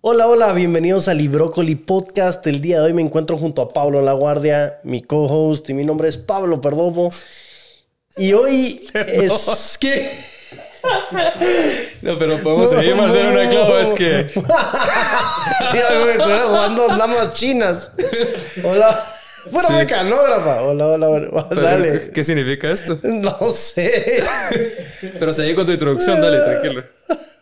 Hola, 0.00 0.28
hola, 0.28 0.52
bienvenidos 0.52 1.08
a 1.08 1.14
Librócoli 1.14 1.74
Podcast. 1.74 2.46
El 2.46 2.60
día 2.60 2.78
de 2.78 2.84
hoy 2.84 2.92
me 2.92 3.02
encuentro 3.02 3.36
junto 3.36 3.62
a 3.62 3.68
Pablo 3.68 4.00
La 4.00 4.12
Guardia, 4.12 4.78
mi 4.84 5.02
co-host, 5.02 5.70
y 5.70 5.74
mi 5.74 5.84
nombre 5.84 6.08
es 6.08 6.16
Pablo 6.18 6.60
Perdomo. 6.60 7.10
Y 8.16 8.32
hoy 8.32 8.80
es 8.94 9.76
que. 9.80 10.08
No, 12.02 12.16
pero 12.18 12.38
podemos 12.38 12.70
seguir, 12.70 12.94
Marcelo, 12.94 13.32
no 13.32 13.50
clavo, 13.50 13.78
es 13.78 13.92
que. 13.92 14.28
sí, 15.70 15.78
estuviera 15.78 16.46
jugando 16.46 16.86
damas 16.88 17.32
chinas. 17.32 17.90
Hola. 18.64 19.11
Bueno, 19.50 19.68
Sí. 19.68 19.74
mecanógrafa. 19.74 20.62
Hola, 20.62 20.86
hola, 20.86 21.08
hola. 21.08 21.48
Dale. 21.50 22.10
¿Qué 22.12 22.24
significa 22.24 22.70
esto? 22.70 22.98
No 23.02 23.50
sé. 23.50 24.22
Pero 25.18 25.32
seguí 25.32 25.54
con 25.54 25.66
tu 25.66 25.72
introducción, 25.72 26.20
dale, 26.20 26.38
tranquilo. 26.38 26.84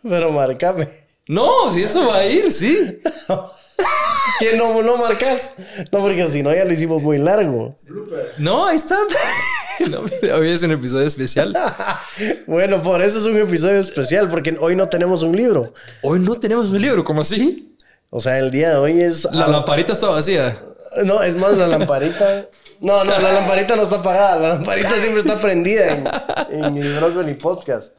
Pero 0.03 0.31
marcame. 0.31 0.87
No, 1.27 1.71
si 1.73 1.83
eso 1.83 2.07
va 2.07 2.17
a 2.17 2.25
ir, 2.25 2.51
sí. 2.51 2.99
¿Qué 4.39 4.57
no, 4.57 4.81
no 4.81 4.97
marcas? 4.97 5.53
No, 5.91 5.99
porque 5.99 6.27
si 6.27 6.41
no 6.41 6.53
ya 6.53 6.65
lo 6.65 6.73
hicimos 6.73 7.01
muy 7.03 7.17
largo. 7.19 7.75
No, 8.37 8.65
ahí 8.67 8.75
está. 8.77 8.97
No, 9.89 10.01
hoy 10.35 10.49
es 10.49 10.63
un 10.63 10.71
episodio 10.71 11.05
especial. 11.07 11.55
Bueno, 12.47 12.81
por 12.81 13.01
eso 13.01 13.19
es 13.19 13.25
un 13.25 13.39
episodio 13.39 13.79
especial, 13.79 14.29
porque 14.29 14.55
hoy 14.59 14.75
no 14.75 14.89
tenemos 14.89 15.21
un 15.23 15.35
libro. 15.35 15.73
Hoy 16.01 16.19
no 16.19 16.35
tenemos 16.35 16.67
un 16.69 16.81
libro, 16.81 17.03
¿cómo 17.03 17.21
así? 17.21 17.75
O 18.09 18.19
sea, 18.19 18.39
el 18.39 18.51
día 18.51 18.71
de 18.71 18.75
hoy 18.77 19.01
es. 19.01 19.27
La 19.31 19.47
lamparita 19.47 19.93
está 19.93 20.07
vacía. 20.07 20.57
No, 21.05 21.23
es 21.23 21.35
más, 21.35 21.57
la 21.57 21.67
lamparita. 21.67 22.47
No, 22.81 23.03
no, 23.03 23.11
la 23.17 23.31
lamparita 23.31 23.75
no 23.75 23.83
está 23.83 23.97
apagada. 23.97 24.39
La 24.39 24.49
lamparita 24.55 24.89
siempre 24.89 25.21
está 25.21 25.37
prendida 25.39 25.91
en, 26.49 26.65
en 26.65 26.77
el 26.77 26.95
Brócoli 26.97 27.35
Podcast. 27.35 27.93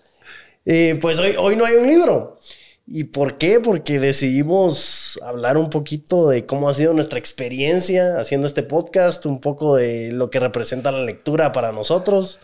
Eh, 0.65 0.99
pues 1.01 1.19
hoy, 1.19 1.35
hoy 1.39 1.57
no 1.57 1.65
hay 1.65 1.75
un 1.75 1.87
libro. 1.87 2.39
¿Y 2.87 3.05
por 3.05 3.39
qué? 3.39 3.61
Porque 3.61 3.99
decidimos 3.99 5.19
hablar 5.23 5.57
un 5.57 5.71
poquito 5.71 6.29
de 6.29 6.47
cómo 6.47 6.69
ha 6.69 6.75
sido 6.75 6.93
nuestra 6.93 7.19
experiencia 7.19 8.19
haciendo 8.19 8.47
este 8.47 8.63
podcast, 8.63 9.25
un 9.25 9.41
poco 9.41 9.77
de 9.77 10.11
lo 10.13 10.31
que 10.31 10.41
representa 10.41 10.91
la 10.91 11.05
lectura 11.05 11.53
para 11.53 11.73
nosotros 11.73 12.41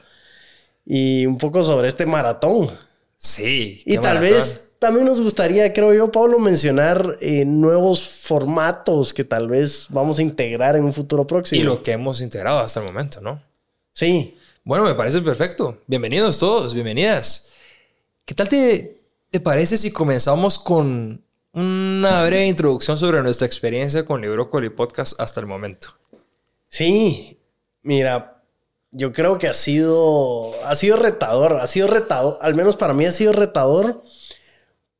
y 0.87 1.27
un 1.27 1.39
poco 1.39 1.63
sobre 1.63 1.89
este 1.89 2.07
maratón. 2.07 2.71
Sí. 3.17 3.83
Y 3.85 3.97
tal 3.97 4.15
maratón. 4.15 4.31
vez 4.31 4.68
también 4.79 5.07
nos 5.07 5.21
gustaría, 5.21 5.73
creo 5.73 5.93
yo, 5.93 6.13
Pablo, 6.13 6.39
mencionar 6.39 7.19
eh, 7.21 7.45
nuevos 7.45 8.03
formatos 8.03 9.13
que 9.13 9.25
tal 9.25 9.49
vez 9.49 9.87
vamos 9.89 10.19
a 10.19 10.23
integrar 10.23 10.77
en 10.77 10.85
un 10.85 10.93
futuro 10.93 11.27
próximo. 11.27 11.61
Y 11.61 11.65
lo 11.65 11.83
que 11.83 11.93
hemos 11.93 12.21
integrado 12.21 12.61
hasta 12.61 12.81
el 12.81 12.87
momento, 12.87 13.21
¿no? 13.21 13.43
Sí. 13.93 14.37
Bueno, 14.65 14.85
me 14.85 14.95
parece 14.95 15.21
perfecto. 15.21 15.79
Bienvenidos 15.87 16.39
todos, 16.39 16.75
bienvenidas. 16.75 17.51
¿Qué 18.25 18.35
tal 18.35 18.49
te, 18.49 18.99
te 19.31 19.41
parece 19.41 19.77
si 19.77 19.91
comenzamos 19.91 20.59
con 20.59 21.25
una 21.53 22.25
breve 22.25 22.47
introducción 22.47 22.99
sobre 22.99 23.23
nuestra 23.23 23.47
experiencia 23.47 24.05
con 24.05 24.21
Librócoli 24.21 24.71
Podcast 24.71 25.21
hasta 25.21 25.41
el 25.41 25.47
momento? 25.47 25.97
Sí. 26.69 27.39
Mira, 27.83 28.43
yo 28.91 29.13
creo 29.13 29.39
que 29.39 29.49
ha 29.49 29.55
sido, 29.55 30.53
ha 30.65 30.77
sido 30.77 30.97
retador, 30.97 31.55
ha 31.55 31.67
sido 31.67 31.89
retador, 31.89 32.39
al 32.41 32.55
menos 32.55 32.77
para 32.77 32.95
mí 32.95 33.07
ha 33.07 33.13
sido 33.13 33.33
retador 33.33 34.03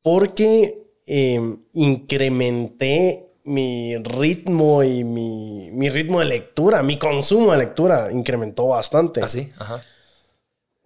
porque 0.01 0.83
eh, 1.05 1.57
incrementé 1.73 3.25
mi 3.43 3.97
ritmo 3.97 4.83
y 4.83 5.03
mi, 5.03 5.69
mi 5.71 5.89
ritmo 5.89 6.19
de 6.19 6.25
lectura, 6.25 6.83
mi 6.83 6.97
consumo 6.97 7.51
de 7.51 7.57
lectura 7.57 8.09
incrementó 8.11 8.67
bastante. 8.67 9.21
¿Así? 9.21 9.51
Ajá. 9.57 9.83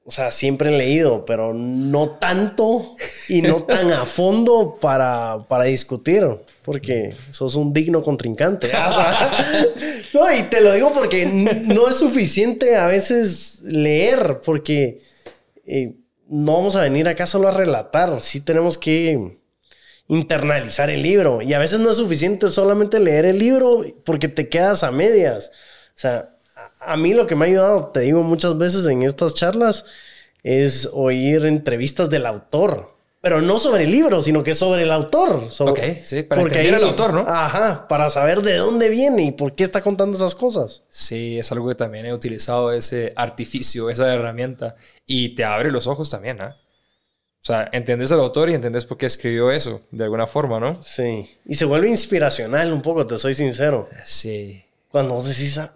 O 0.05 0.11
sea, 0.11 0.31
siempre 0.31 0.67
he 0.67 0.77
leído, 0.77 1.25
pero 1.25 1.53
no 1.53 2.09
tanto 2.11 2.95
y 3.29 3.41
no 3.41 3.63
tan 3.63 3.89
a 3.93 4.03
fondo 4.05 4.77
para, 4.81 5.37
para 5.47 5.63
discutir, 5.63 6.25
porque 6.61 7.15
sos 7.31 7.55
un 7.55 7.71
digno 7.71 8.03
contrincante. 8.03 8.67
O 8.73 8.91
sea, 8.91 9.45
no, 10.13 10.33
y 10.33 10.43
te 10.43 10.59
lo 10.59 10.73
digo 10.73 10.91
porque 10.93 11.25
no 11.25 11.87
es 11.87 11.95
suficiente 11.97 12.75
a 12.75 12.87
veces 12.87 13.61
leer, 13.63 14.41
porque 14.45 15.01
eh, 15.65 15.93
no 16.27 16.53
vamos 16.53 16.75
a 16.75 16.83
venir 16.83 17.07
acá 17.07 17.27
solo 17.27 17.47
a 17.47 17.51
relatar, 17.51 18.21
sí 18.21 18.41
tenemos 18.41 18.77
que 18.77 19.37
internalizar 20.07 20.89
el 20.89 21.01
libro. 21.01 21.41
Y 21.41 21.53
a 21.53 21.59
veces 21.59 21.79
no 21.79 21.91
es 21.91 21.97
suficiente 21.97 22.49
solamente 22.49 22.99
leer 22.99 23.25
el 23.25 23.39
libro 23.39 23.83
porque 24.05 24.27
te 24.27 24.49
quedas 24.49 24.83
a 24.83 24.91
medias. 24.91 25.51
O 25.95 25.99
sea, 25.99 26.35
a, 26.79 26.97
mí 26.97 27.13
lo 27.13 27.27
que 27.27 27.35
me 27.35 27.45
ha 27.45 27.47
ayudado, 27.47 27.87
te 27.87 28.01
digo 28.01 28.23
muchas 28.23 28.57
veces 28.57 28.85
en 28.87 29.03
estas 29.03 29.33
charlas, 29.33 29.85
es 30.43 30.89
oír 30.93 31.45
entrevistas 31.45 32.09
del 32.09 32.25
autor. 32.25 32.92
Pero 33.23 33.41
no 33.41 33.57
sobre 33.57 33.85
el 33.85 33.91
libro, 33.91 34.21
sino 34.21 34.43
que 34.43 34.53
sobre 34.53 34.83
el 34.83 34.91
autor. 34.91 35.49
So- 35.49 35.63
Ok, 35.63 35.79
sí, 36.03 36.23
para 36.23 36.41
entender 36.41 36.75
al 36.75 36.83
autor, 36.83 37.13
¿no? 37.13 37.23
Ajá, 37.25 37.87
para 37.87 38.09
saber 38.09 38.41
de 38.41 38.57
dónde 38.57 38.89
viene 38.89 39.23
y 39.23 39.31
por 39.31 39.55
qué 39.55 39.63
está 39.63 39.81
contando 39.81 40.17
esas 40.17 40.35
cosas. 40.35 40.83
Sí, 40.89 41.39
es 41.39 41.49
algo 41.53 41.69
que 41.69 41.75
también 41.75 42.05
he 42.05 42.13
utilizado, 42.13 42.73
ese 42.73 43.13
artificio, 43.15 43.89
esa 43.89 44.13
herramienta, 44.13 44.75
y 45.07 45.35
te 45.35 45.45
abre 45.45 45.71
los 45.71 45.87
ojos 45.87 46.09
también, 46.09 46.41
¿ah? 46.41 46.57
O 47.41 47.45
sea, 47.45 47.69
entendés 47.71 48.11
al 48.11 48.19
autor 48.19 48.49
y 48.49 48.55
entendés 48.55 48.83
por 48.83 48.97
qué 48.97 49.05
escribió 49.05 49.51
eso, 49.51 49.81
de 49.91 50.03
alguna 50.03 50.27
forma, 50.27 50.59
¿no? 50.59 50.83
Sí. 50.83 51.25
Y 51.45 51.55
se 51.55 51.63
vuelve 51.63 51.87
inspiracional 51.87 52.73
un 52.73 52.81
poco, 52.81 53.07
te 53.07 53.17
soy 53.17 53.35
sincero. 53.35 53.87
Sí. 54.03 54.65
Cuando 54.89 55.23
decís, 55.23 55.57
ah, 55.59 55.73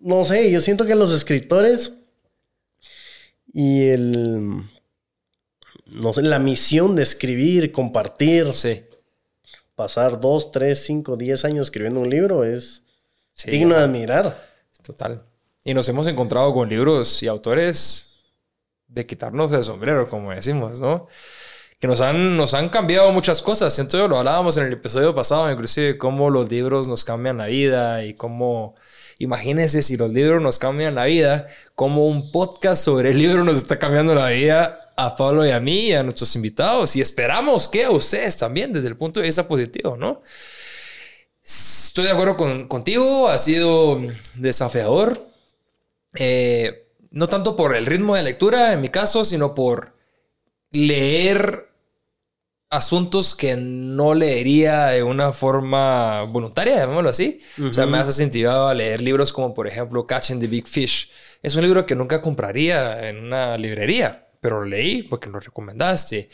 no 0.00 0.24
sé, 0.24 0.50
yo 0.50 0.60
siento 0.60 0.86
que 0.86 0.94
los 0.94 1.12
escritores 1.12 1.92
y 3.52 3.88
el, 3.88 4.62
no 5.88 6.12
sé, 6.12 6.22
la 6.22 6.38
misión 6.38 6.96
de 6.96 7.02
escribir, 7.02 7.72
compartir, 7.72 8.52
Sí. 8.52 8.84
pasar 9.74 10.20
dos, 10.20 10.50
tres, 10.50 10.84
cinco, 10.84 11.16
diez 11.16 11.44
años 11.44 11.66
escribiendo 11.68 12.00
un 12.00 12.10
libro 12.10 12.44
es 12.44 12.82
sí 13.34 13.50
digno 13.50 13.76
de 13.76 13.82
admirar. 13.82 14.36
Total. 14.82 15.22
Y 15.64 15.74
nos 15.74 15.88
hemos 15.88 16.06
encontrado 16.08 16.52
con 16.52 16.68
libros 16.68 17.22
y 17.22 17.28
autores 17.28 18.14
de 18.88 19.06
quitarnos 19.06 19.52
el 19.52 19.62
sombrero, 19.62 20.08
como 20.08 20.32
decimos, 20.32 20.80
¿no? 20.80 21.06
Que 21.78 21.86
nos 21.86 22.00
han, 22.00 22.36
nos 22.36 22.54
han 22.54 22.70
cambiado 22.70 23.12
muchas 23.12 23.40
cosas. 23.40 23.72
Siento 23.72 23.98
yo, 23.98 24.08
lo 24.08 24.18
hablábamos 24.18 24.56
en 24.56 24.64
el 24.64 24.72
episodio 24.72 25.14
pasado, 25.14 25.50
inclusive, 25.50 25.96
cómo 25.96 26.28
los 26.30 26.50
libros 26.50 26.88
nos 26.88 27.04
cambian 27.04 27.38
la 27.38 27.46
vida 27.46 28.04
y 28.04 28.14
cómo, 28.14 28.74
imagínense 29.18 29.82
si 29.82 29.96
los 29.96 30.10
libros 30.10 30.42
nos 30.42 30.58
cambian 30.58 30.96
la 30.96 31.04
vida, 31.04 31.46
cómo 31.76 32.06
un 32.06 32.32
podcast 32.32 32.82
sobre 32.82 33.10
el 33.10 33.18
libro 33.18 33.44
nos 33.44 33.58
está 33.58 33.78
cambiando 33.78 34.14
la 34.16 34.30
vida 34.30 34.87
a 34.98 35.14
Pablo 35.14 35.46
y 35.46 35.50
a 35.50 35.60
mí 35.60 35.86
y 35.86 35.92
a 35.94 36.02
nuestros 36.02 36.34
invitados. 36.36 36.96
Y 36.96 37.00
esperamos 37.00 37.68
que 37.68 37.84
a 37.84 37.90
ustedes 37.90 38.36
también, 38.36 38.72
desde 38.72 38.88
el 38.88 38.96
punto 38.96 39.20
de 39.20 39.26
vista 39.26 39.46
positivo, 39.46 39.96
¿no? 39.96 40.22
Estoy 41.44 42.04
de 42.04 42.10
acuerdo 42.10 42.36
con- 42.36 42.68
contigo, 42.68 43.28
ha 43.28 43.38
sido 43.38 43.98
desafiador. 44.34 45.26
Eh, 46.14 46.88
no 47.10 47.28
tanto 47.28 47.56
por 47.56 47.74
el 47.74 47.86
ritmo 47.86 48.16
de 48.16 48.22
lectura 48.22 48.72
en 48.72 48.80
mi 48.80 48.88
caso, 48.90 49.24
sino 49.24 49.54
por 49.54 49.94
leer 50.70 51.68
asuntos 52.70 53.34
que 53.34 53.56
no 53.56 54.12
leería 54.14 54.88
de 54.88 55.02
una 55.02 55.32
forma 55.32 56.22
voluntaria, 56.24 56.76
llamémoslo 56.80 57.08
así. 57.08 57.40
O 57.66 57.72
sea, 57.72 57.86
me 57.86 57.96
has 57.98 58.08
incentivado 58.08 58.68
a 58.68 58.74
leer 58.74 59.00
libros 59.00 59.32
como, 59.32 59.54
por 59.54 59.66
ejemplo, 59.66 60.06
Catching 60.06 60.38
the 60.40 60.48
Big 60.48 60.68
Fish. 60.68 61.10
Es 61.42 61.56
un 61.56 61.62
libro 61.62 61.86
que 61.86 61.94
nunca 61.94 62.20
compraría 62.20 63.08
en 63.08 63.18
una 63.24 63.56
librería, 63.56 64.27
pero 64.40 64.60
lo 64.60 64.66
leí 64.66 65.02
porque 65.02 65.28
lo 65.28 65.40
recomendaste. 65.40 66.28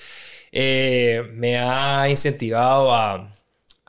Eh, 0.52 1.22
me 1.32 1.58
ha 1.58 2.08
incentivado 2.08 2.94
a, 2.94 3.32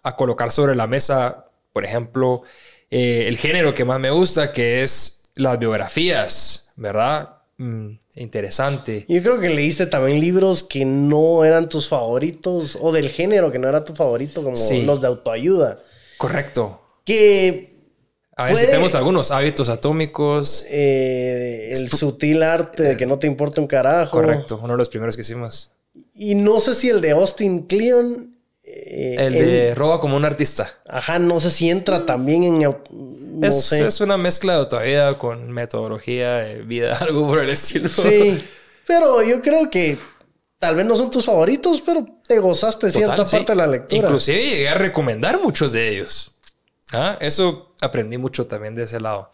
a 0.03 0.16
colocar 0.16 0.52
sobre 0.52 0.76
la 0.76 0.88
mesa, 0.88 1.46
por 1.74 1.84
ejemplo, 1.86 2.44
eh, 2.90 3.25
el 3.28 3.38
género 3.38 3.74
que 3.74 3.86
más 3.86 4.00
me 4.00 4.09
gusta, 4.12 4.52
que 4.54 4.84
es 4.84 5.31
las 5.36 5.59
biografías, 5.59 6.72
¿verdad? 6.75 7.38
Mm, 7.58 7.92
interesante. 8.16 9.06
Yo 9.07 9.22
creo 9.22 9.39
que 9.39 9.50
leíste 9.50 9.86
también 9.88 10.19
libros 10.19 10.63
que 10.63 10.86
no 10.86 11.44
eran 11.45 11.69
tus 11.69 11.88
favoritos 11.88 12.78
o 12.81 12.92
del 12.92 13.10
género 13.10 13.51
que 13.51 13.60
no 13.60 13.68
era 13.69 13.84
tu 13.86 13.94
favorito, 13.95 14.44
como 14.44 14.56
Sí. 14.56 14.84
los 14.86 15.01
de 15.01 15.07
autoayuda. 15.07 15.80
Correcto. 16.18 16.81
Que 17.06 17.75
A 18.38 18.46
ver, 18.46 18.58
si 18.58 18.66
tenemos 18.66 18.96
algunos 18.96 19.32
hábitos 19.32 19.70
atómicos. 19.70 20.66
eh, 20.70 21.70
el 21.74 21.90
sutil 21.90 22.44
arte 22.44 22.84
de 22.84 22.98
que 22.98 23.06
no 23.06 23.18
te 23.20 23.28
importa 23.28 23.62
un 23.62 23.68
carajo. 23.68 24.12
Correcto, 24.12 24.60
uno 24.62 24.74
de 24.74 24.78
los 24.78 24.90
primeros 24.90 25.16
que 25.16 25.22
hicimos. 25.22 25.72
Y 26.14 26.36
no 26.36 26.60
sé 26.60 26.76
si 26.76 26.90
el 26.90 27.00
de 27.02 27.12
Austin 27.12 27.64
Kleon. 27.64 28.36
eh, 28.64 29.16
El 29.20 29.34
de 29.34 29.76
roba 29.76 30.00
como 30.02 30.18
un 30.18 30.26
artista. 30.26 30.70
Ajá, 30.86 31.20
no 31.20 31.40
sé 31.40 31.50
si 31.50 31.70
entra 31.70 32.06
también 32.06 32.44
en. 32.44 32.60
No 32.90 33.48
es, 33.48 33.64
sé. 33.66 33.88
es 33.88 34.02
una 34.02 34.18
mezcla 34.18 34.54
de 34.54 34.60
autoayuda 34.60 35.18
con 35.18 35.52
metodología 35.52 36.36
de 36.38 36.62
vida, 36.64 36.98
algo 37.02 37.28
por 37.28 37.40
el 37.40 37.50
estilo. 37.50 37.88
Sí. 37.90 38.42
Pero 38.88 39.24
yo 39.24 39.42
creo 39.42 39.70
que 39.70 39.98
tal 40.60 40.76
vez 40.76 40.86
no 40.86 40.96
son 40.96 41.10
tus 41.12 41.26
favoritos, 41.26 41.82
pero 41.86 42.06
te 42.28 42.40
gozaste 42.40 42.88
Total, 42.88 42.92
cierta 43.06 43.26
sí. 43.26 43.36
parte 43.38 43.52
de 43.54 43.56
la 43.58 43.68
lectura. 43.68 44.02
Inclusive 44.08 44.38
llegué 44.44 44.70
a 44.70 44.76
recomendar 44.76 45.40
muchos 45.42 45.72
de 45.72 45.90
ellos. 45.90 46.35
Ah, 46.94 47.18
Eso 47.20 47.74
aprendí 47.82 48.18
mucho 48.18 48.48
también 48.48 48.76
de 48.76 48.84
ese 48.84 49.00
lado. 49.00 49.32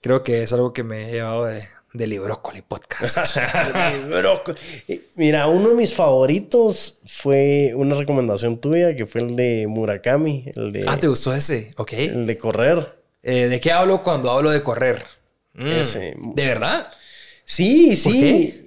Creo 0.00 0.22
que 0.24 0.42
es 0.42 0.52
algo 0.52 0.72
que 0.72 0.82
me 0.82 1.08
he 1.08 1.12
llevado 1.12 1.44
de, 1.44 1.62
de 1.92 2.06
Librócoli 2.06 2.62
Podcast. 2.62 3.36
Mira, 5.16 5.46
uno 5.48 5.70
de 5.70 5.74
mis 5.74 5.94
favoritos 5.94 6.98
fue 7.06 7.72
una 7.74 7.94
recomendación 7.94 8.58
tuya, 8.60 8.96
que 8.96 9.06
fue 9.06 9.20
el 9.22 9.36
de 9.36 9.66
Murakami. 9.68 10.50
El 10.56 10.72
de, 10.72 10.84
ah, 10.88 10.96
¿te 10.98 11.08
gustó 11.08 11.34
ese? 11.34 11.72
Ok. 11.76 11.92
El 11.94 12.26
de 12.26 12.38
correr. 12.38 12.96
Eh, 13.22 13.46
¿De 13.48 13.60
qué 13.60 13.70
hablo 13.72 14.02
cuando 14.02 14.30
hablo 14.30 14.50
de 14.50 14.62
correr? 14.62 15.04
Mm, 15.54 15.66
Ese. 15.68 16.16
¿De 16.18 16.46
verdad? 16.46 16.90
Sí, 17.44 17.94
sí. 17.94 18.10
qué? 18.20 18.62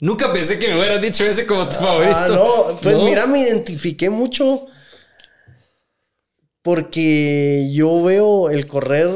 Nunca 0.00 0.32
pensé 0.32 0.58
que 0.58 0.68
me 0.68 0.78
hubieras 0.78 1.00
dicho 1.00 1.24
ese 1.24 1.44
como 1.44 1.68
tu 1.68 1.74
favorito. 1.76 2.14
Ah, 2.16 2.26
no, 2.28 2.78
pues 2.80 2.96
mira, 3.02 3.26
me 3.26 3.40
identifiqué 3.40 4.08
mucho 4.10 4.66
porque 6.68 7.70
yo 7.72 8.02
veo 8.02 8.50
el 8.50 8.66
correr 8.66 9.08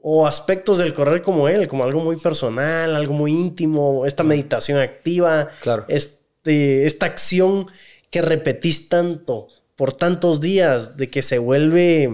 o 0.00 0.26
aspectos 0.26 0.78
del 0.78 0.94
correr 0.94 1.20
como 1.20 1.48
él, 1.48 1.68
como 1.68 1.84
algo 1.84 2.00
muy 2.00 2.16
personal, 2.16 2.96
algo 2.96 3.12
muy 3.12 3.30
íntimo, 3.30 4.06
esta 4.06 4.22
meditación 4.22 4.78
activa, 4.78 5.50
Claro. 5.60 5.84
este, 5.88 6.86
esta 6.86 7.04
acción 7.04 7.66
que 8.08 8.22
repetís 8.22 8.88
tanto 8.88 9.48
por 9.76 9.92
tantos 9.92 10.40
días, 10.40 10.96
de 10.96 11.10
que 11.10 11.20
se 11.20 11.36
vuelve, 11.36 12.08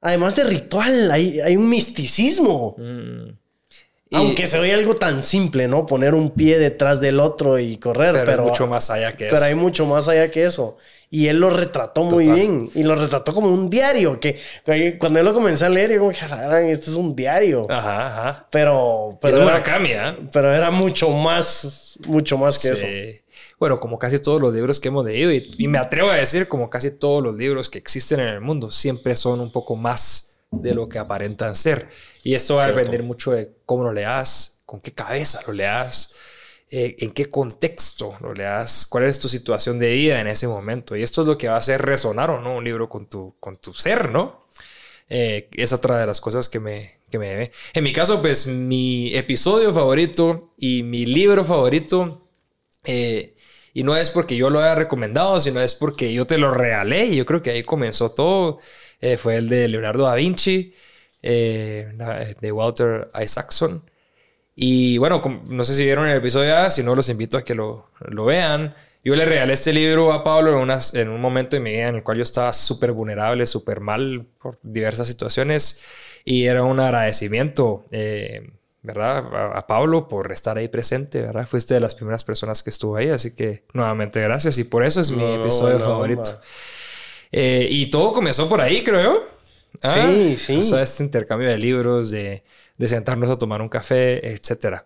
además 0.00 0.34
de 0.36 0.44
ritual, 0.44 1.10
hay, 1.10 1.40
hay 1.40 1.58
un 1.58 1.68
misticismo. 1.68 2.74
Mm. 2.78 3.32
Y- 4.08 4.16
Aunque 4.16 4.46
se 4.46 4.58
oye 4.58 4.72
algo 4.72 4.94
tan 4.94 5.20
simple, 5.22 5.66
¿no? 5.66 5.84
Poner 5.84 6.14
un 6.14 6.30
pie 6.30 6.58
detrás 6.60 7.00
del 7.00 7.18
otro 7.18 7.58
y 7.58 7.76
correr, 7.78 8.12
pero, 8.12 8.24
pero, 8.26 8.42
hay 8.44 8.48
mucho 8.48 8.66
más 8.68 8.88
allá 8.90 9.12
que 9.16 9.24
pero 9.24 9.36
eso. 9.36 9.44
hay 9.44 9.54
mucho 9.56 9.84
más 9.86 10.06
allá 10.06 10.30
que 10.30 10.44
eso. 10.44 10.76
Y 11.10 11.26
él 11.28 11.38
lo 11.40 11.50
retrató 11.50 12.02
muy 12.04 12.28
bien. 12.28 12.70
Y 12.74 12.82
lo 12.84 12.94
retrató 12.94 13.32
como 13.34 13.48
un 13.52 13.68
diario. 13.68 14.20
Que 14.20 14.36
cuando 14.98 15.18
él 15.18 15.24
lo 15.24 15.32
comencé 15.34 15.64
a 15.64 15.68
leer, 15.68 15.92
yo 15.92 15.98
como 16.00 16.12
que, 16.12 16.20
"A 16.20 16.28
la 16.28 16.36
gran, 16.42 16.64
este 16.66 16.90
es 16.90 16.96
un 16.96 17.16
diario. 17.16 17.66
Ajá, 17.68 18.06
ajá. 18.06 18.48
Pero, 18.50 19.18
Pero 19.20 19.36
pero, 19.38 19.50
era, 19.50 20.08
¿ah? 20.08 20.16
pero 20.32 20.54
era 20.54 20.70
mucho 20.70 21.10
más, 21.10 21.98
mucho 22.06 22.38
más 22.38 22.60
que 22.60 22.68
eso. 22.68 22.86
Bueno, 23.58 23.80
como 23.80 23.98
casi 23.98 24.18
todos 24.18 24.40
los 24.40 24.52
libros 24.54 24.78
que 24.78 24.88
hemos 24.88 25.04
leído, 25.04 25.32
y, 25.32 25.52
y 25.58 25.68
me 25.68 25.78
atrevo 25.78 26.10
a 26.10 26.16
decir, 26.16 26.46
como 26.48 26.68
casi 26.70 26.90
todos 26.90 27.22
los 27.22 27.34
libros 27.36 27.70
que 27.70 27.78
existen 27.78 28.20
en 28.20 28.28
el 28.28 28.40
mundo, 28.40 28.70
siempre 28.70 29.16
son 29.16 29.40
un 29.40 29.50
poco 29.50 29.76
más 29.76 30.25
de 30.50 30.74
lo 30.74 30.88
que 30.88 30.98
aparentan 30.98 31.56
ser. 31.56 31.88
Y 32.22 32.34
esto 32.34 32.56
va 32.56 32.64
a 32.64 32.72
depender 32.72 33.02
mucho 33.02 33.32
de 33.32 33.52
cómo 33.64 33.84
lo 33.84 33.92
leas, 33.92 34.62
con 34.64 34.80
qué 34.80 34.92
cabeza 34.92 35.40
lo 35.46 35.52
leas, 35.52 36.14
eh, 36.68 36.96
en 36.98 37.12
qué 37.12 37.30
contexto 37.30 38.16
lo 38.20 38.34
leas, 38.34 38.86
cuál 38.86 39.04
es 39.04 39.18
tu 39.18 39.28
situación 39.28 39.78
de 39.78 39.94
vida 39.94 40.20
en 40.20 40.26
ese 40.26 40.48
momento. 40.48 40.96
Y 40.96 41.02
esto 41.02 41.22
es 41.22 41.28
lo 41.28 41.38
que 41.38 41.48
va 41.48 41.54
a 41.54 41.58
hacer 41.58 41.82
resonar 41.82 42.30
o 42.30 42.40
no 42.40 42.56
un 42.56 42.64
libro 42.64 42.88
con 42.88 43.06
tu, 43.06 43.34
con 43.40 43.54
tu 43.54 43.72
ser, 43.72 44.10
¿no? 44.10 44.46
Eh, 45.08 45.48
es 45.52 45.72
otra 45.72 45.98
de 46.00 46.06
las 46.06 46.20
cosas 46.20 46.48
que 46.48 46.58
me, 46.58 47.00
que 47.10 47.18
me 47.18 47.28
debe. 47.28 47.52
En 47.74 47.84
mi 47.84 47.92
caso, 47.92 48.20
pues 48.20 48.46
mi 48.46 49.14
episodio 49.14 49.72
favorito 49.72 50.54
y 50.58 50.82
mi 50.82 51.06
libro 51.06 51.44
favorito, 51.44 52.22
eh, 52.84 53.36
y 53.72 53.82
no 53.84 53.96
es 53.96 54.10
porque 54.10 54.36
yo 54.36 54.50
lo 54.50 54.58
haya 54.58 54.74
recomendado, 54.74 55.40
sino 55.40 55.60
es 55.60 55.74
porque 55.74 56.12
yo 56.12 56.26
te 56.26 56.38
lo 56.38 56.52
regalé 56.52 57.06
y 57.06 57.16
yo 57.16 57.26
creo 57.26 57.42
que 57.42 57.50
ahí 57.50 57.62
comenzó 57.62 58.10
todo. 58.10 58.58
Eh, 59.00 59.16
fue 59.16 59.36
el 59.36 59.48
de 59.48 59.68
Leonardo 59.68 60.04
da 60.04 60.14
Vinci, 60.14 60.74
eh, 61.22 61.92
na- 61.96 62.18
de 62.40 62.52
Walter 62.52 63.10
Isaacson. 63.22 63.82
Y 64.54 64.98
bueno, 64.98 65.20
no 65.48 65.64
sé 65.64 65.74
si 65.74 65.84
vieron 65.84 66.08
el 66.08 66.16
episodio 66.16 66.48
ya, 66.48 66.70
si 66.70 66.82
no 66.82 66.94
los 66.94 67.08
invito 67.08 67.36
a 67.38 67.44
que 67.44 67.54
lo, 67.54 67.90
lo 68.00 68.24
vean. 68.24 68.74
Yo 69.04 69.14
le 69.14 69.24
regalé 69.26 69.52
este 69.52 69.72
libro 69.72 70.12
a 70.12 70.24
Pablo 70.24 70.50
en, 70.52 70.58
unas- 70.58 70.94
en 70.94 71.08
un 71.10 71.20
momento 71.20 71.56
de 71.56 71.60
mi 71.60 71.72
vida 71.72 71.88
en 71.88 71.96
el 71.96 72.02
cual 72.02 72.16
yo 72.18 72.22
estaba 72.22 72.52
súper 72.52 72.92
vulnerable, 72.92 73.46
súper 73.46 73.80
mal 73.80 74.26
por 74.40 74.58
diversas 74.62 75.08
situaciones. 75.08 75.82
Y 76.24 76.46
era 76.46 76.64
un 76.64 76.80
agradecimiento, 76.80 77.84
eh, 77.90 78.50
¿verdad? 78.82 79.18
A, 79.34 79.58
a 79.58 79.66
Pablo 79.66 80.08
por 80.08 80.32
estar 80.32 80.56
ahí 80.56 80.68
presente, 80.68 81.20
¿verdad? 81.22 81.46
Fuiste 81.46 81.74
de 81.74 81.80
las 81.80 81.94
primeras 81.94 82.24
personas 82.24 82.62
que 82.62 82.70
estuvo 82.70 82.96
ahí, 82.96 83.10
así 83.10 83.34
que 83.34 83.64
nuevamente 83.74 84.20
gracias. 84.22 84.58
Y 84.58 84.64
por 84.64 84.84
eso 84.84 85.00
es 85.02 85.12
mi 85.12 85.18
No, 85.22 85.34
episodio 85.34 85.78
favorito. 85.78 86.40
Eh, 87.32 87.66
y 87.70 87.90
todo 87.90 88.12
comenzó 88.12 88.48
por 88.48 88.60
ahí, 88.60 88.82
creo. 88.84 89.24
Ah, 89.82 90.10
Sí, 90.10 90.36
sí. 90.38 90.56
O 90.58 90.62
sea, 90.64 90.82
este 90.82 91.04
intercambio 91.04 91.48
de 91.48 91.58
libros, 91.58 92.10
de, 92.10 92.42
de 92.78 92.88
sentarnos 92.88 93.30
a 93.30 93.36
tomar 93.36 93.60
un 93.62 93.68
café, 93.68 94.32
etcétera. 94.32 94.84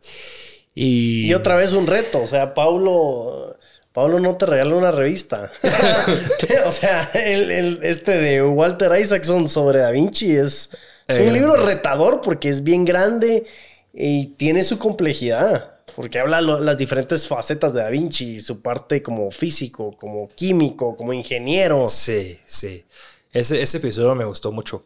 Y, 0.74 1.26
Y 1.28 1.34
otra 1.34 1.56
vez 1.56 1.72
un 1.72 1.86
reto. 1.86 2.22
O 2.22 2.26
sea, 2.26 2.54
Pablo. 2.54 3.56
Pablo 3.92 4.20
no 4.20 4.36
te 4.36 4.46
regala 4.46 4.76
una 4.76 4.90
revista. 4.92 5.50
o 6.66 6.72
sea, 6.72 7.10
el, 7.14 7.50
el- 7.50 7.80
este 7.82 8.12
de 8.18 8.42
Walter 8.42 8.92
Isaacson 8.98 9.48
sobre 9.48 9.80
Da 9.80 9.90
Vinci 9.90 10.36
es, 10.36 10.70
es 11.08 11.18
Eh, 11.18 11.26
un 11.26 11.32
libro 11.32 11.56
retador 11.56 12.20
porque 12.20 12.48
es 12.48 12.62
bien 12.62 12.84
grande 12.84 13.44
y 13.92 14.28
tiene 14.36 14.62
su 14.64 14.78
complejidad. 14.78 15.79
Porque 16.00 16.18
habla 16.18 16.40
lo- 16.40 16.60
las 16.60 16.76
diferentes 16.76 17.28
facetas 17.28 17.72
de 17.74 17.80
Da 17.82 17.90
Vinci, 17.90 18.40
su 18.40 18.60
parte 18.62 19.02
como 19.02 19.30
físico, 19.30 19.96
como 19.96 20.28
químico, 20.34 20.96
como 20.96 21.12
ingeniero. 21.12 21.88
Sí, 21.88 22.38
sí. 22.46 22.84
Ese, 23.32 23.60
ese 23.62 23.76
episodio 23.78 24.14
me 24.14 24.24
gustó 24.24 24.50
mucho. 24.52 24.84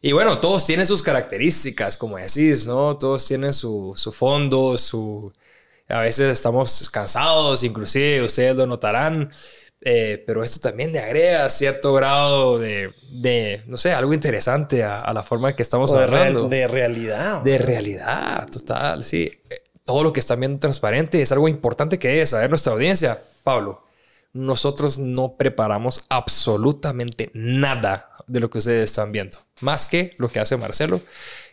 Y 0.00 0.12
bueno, 0.12 0.38
todos 0.40 0.64
tienen 0.64 0.86
sus 0.86 1.02
características, 1.02 1.96
como 1.96 2.16
decís, 2.18 2.66
¿no? 2.66 2.96
Todos 2.96 3.26
tienen 3.26 3.52
su, 3.52 3.92
su 3.96 4.12
fondo, 4.12 4.78
su... 4.78 5.32
A 5.88 6.00
veces 6.00 6.32
estamos 6.32 6.88
cansados, 6.90 7.62
inclusive 7.62 8.22
ustedes 8.22 8.54
lo 8.54 8.66
notarán, 8.66 9.30
eh, 9.80 10.22
pero 10.26 10.42
esto 10.44 10.60
también 10.60 10.92
le 10.92 10.98
agrega 11.00 11.48
cierto 11.48 11.94
grado 11.94 12.58
de, 12.58 12.92
de 13.10 13.62
no 13.66 13.76
sé, 13.78 13.92
algo 13.92 14.12
interesante 14.12 14.84
a, 14.84 15.00
a 15.00 15.14
la 15.14 15.22
forma 15.22 15.50
en 15.50 15.56
que 15.56 15.62
estamos 15.62 15.90
o 15.92 15.98
hablando. 15.98 16.46
de 16.48 16.66
realidad. 16.68 17.42
De 17.42 17.56
realidad, 17.58 18.48
total, 18.50 19.02
sí. 19.02 19.30
Todo 19.88 20.02
lo 20.02 20.12
que 20.12 20.20
están 20.20 20.40
viendo 20.40 20.58
transparente 20.58 21.22
es 21.22 21.32
algo 21.32 21.48
importante 21.48 21.98
que 21.98 22.08
debe 22.08 22.26
saber 22.26 22.50
nuestra 22.50 22.74
audiencia. 22.74 23.18
Pablo, 23.42 23.86
nosotros 24.34 24.98
no 24.98 25.38
preparamos 25.38 26.04
absolutamente 26.10 27.30
nada 27.32 28.10
de 28.26 28.40
lo 28.40 28.50
que 28.50 28.58
ustedes 28.58 28.84
están 28.84 29.12
viendo, 29.12 29.38
más 29.62 29.86
que 29.86 30.14
lo 30.18 30.28
que 30.28 30.40
hace 30.40 30.58
Marcelo, 30.58 31.00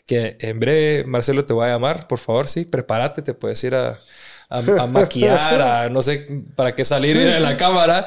que 0.06 0.36
en 0.42 0.60
breve 0.60 1.06
Marcelo 1.06 1.46
te 1.46 1.54
va 1.54 1.68
a 1.68 1.70
llamar, 1.70 2.10
por 2.10 2.20
favor, 2.20 2.50
sí, 2.50 2.66
prepárate, 2.66 3.22
te 3.22 3.34
puedes 3.34 3.64
ir 3.64 3.74
a, 3.74 4.02
a- 4.50 4.60
a 4.60 4.88
maquillar, 4.88 5.62
a 5.62 5.90
no 5.90 6.02
sé 6.02 6.26
para 6.56 6.76
qué 6.76 6.86
salir 6.86 7.18
de 7.18 7.40
la 7.40 7.58
cámara, 7.58 8.06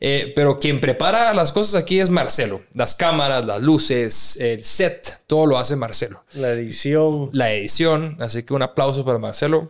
Eh, 0.00 0.32
pero 0.36 0.60
quien 0.60 0.78
prepara 0.78 1.34
las 1.34 1.50
cosas 1.50 1.74
aquí 1.82 1.98
es 1.98 2.08
Marcelo, 2.08 2.60
las 2.72 2.94
cámaras, 2.94 3.44
las 3.44 3.60
luces, 3.60 4.36
el 4.40 4.64
set, 4.64 5.22
todo 5.26 5.44
lo 5.46 5.58
hace 5.58 5.74
Marcelo 5.74 6.22
La 6.34 6.50
edición. 6.50 7.30
la 7.32 7.50
edición. 7.52 8.16
Así 8.20 8.44
que 8.44 8.54
un 8.54 8.62
aplauso 8.62 9.04
para 9.04 9.18
Marcelo. 9.18 9.66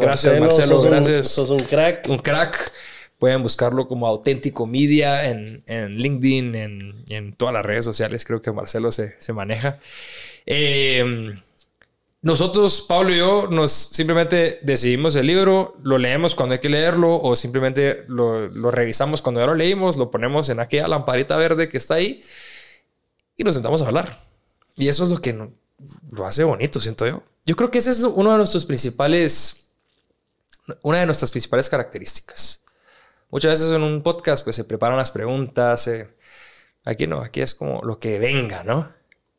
Gracias, 0.00 0.40
Marcelo. 0.40 0.66
sos 0.78 0.84
un- 0.84 0.90
gracias. 0.90 1.28
sos 1.28 1.50
un 1.50 1.60
crack. 1.60 2.08
Un 2.08 2.18
crack. 2.18 2.72
Pueden 3.20 3.42
buscarlo 3.42 3.86
como 3.86 4.06
auténtico 4.08 4.66
media 4.66 5.28
en, 5.30 5.62
en 5.66 5.96
LinkedIn, 5.96 6.54
en, 6.56 7.04
en 7.08 7.32
todas 7.32 7.54
las 7.54 7.64
redes 7.64 7.84
sociales. 7.84 8.24
Creo 8.24 8.42
que 8.42 8.50
Marcelo 8.50 8.90
se, 8.90 9.14
se 9.20 9.32
maneja. 9.32 9.78
Eh, 10.44 11.34
nosotros, 12.22 12.82
Pablo 12.82 13.14
y 13.14 13.18
yo, 13.18 13.46
nos 13.48 13.70
simplemente 13.70 14.58
decidimos 14.62 15.14
el 15.16 15.26
libro, 15.26 15.76
lo 15.82 15.98
leemos 15.98 16.34
cuando 16.34 16.54
hay 16.54 16.58
que 16.58 16.68
leerlo 16.68 17.20
o 17.20 17.36
simplemente 17.36 18.04
lo, 18.08 18.48
revisamos 18.70 19.22
cuando 19.22 19.40
ya 19.40 19.46
lo 19.46 19.54
leímos, 19.54 19.96
lo 19.96 20.10
ponemos 20.10 20.48
en 20.48 20.58
aquella 20.58 20.88
lamparita 20.88 21.36
verde 21.36 21.68
que 21.68 21.76
está 21.76 21.94
ahí 21.94 22.22
y 23.36 23.44
nos 23.44 23.54
sentamos 23.54 23.82
a 23.82 23.86
hablar. 23.88 24.18
Y 24.74 24.88
eso 24.88 25.04
es 25.04 25.10
lo 25.10 25.20
que 25.20 25.32
lo 26.10 26.26
hace 26.26 26.42
bonito, 26.42 26.80
siento 26.80 27.06
yo. 27.06 27.22
Yo 27.44 27.54
creo 27.54 27.70
que 27.70 27.78
ese 27.78 27.90
es 27.90 28.02
uno 28.02 28.32
de 28.32 28.38
nuestros 28.38 28.64
principales, 28.64 29.68
una 30.82 30.98
de 30.98 31.06
nuestras 31.06 31.30
principales 31.30 31.68
características. 31.68 32.64
Muchas 33.30 33.52
veces 33.52 33.72
en 33.72 33.82
un 33.82 34.02
podcast 34.02 34.42
pues 34.42 34.56
se 34.56 34.64
preparan 34.64 34.96
las 34.96 35.10
preguntas. 35.10 35.86
eh, 35.86 36.08
Aquí 36.84 37.06
no, 37.08 37.20
aquí 37.20 37.40
es 37.40 37.54
como 37.54 37.82
lo 37.82 37.98
que 37.98 38.18
venga, 38.20 38.62
¿no? 38.62 38.92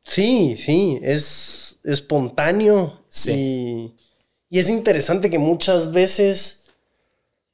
Sí, 0.03 0.57
sí, 0.57 1.00
es 1.01 1.66
espontáneo. 1.91 3.01
Sí. 3.10 3.32
Y, 3.32 4.56
y 4.58 4.60
es 4.60 4.70
interesante 4.70 5.29
que 5.29 5.38
muchas 5.39 5.91
veces, 5.91 6.65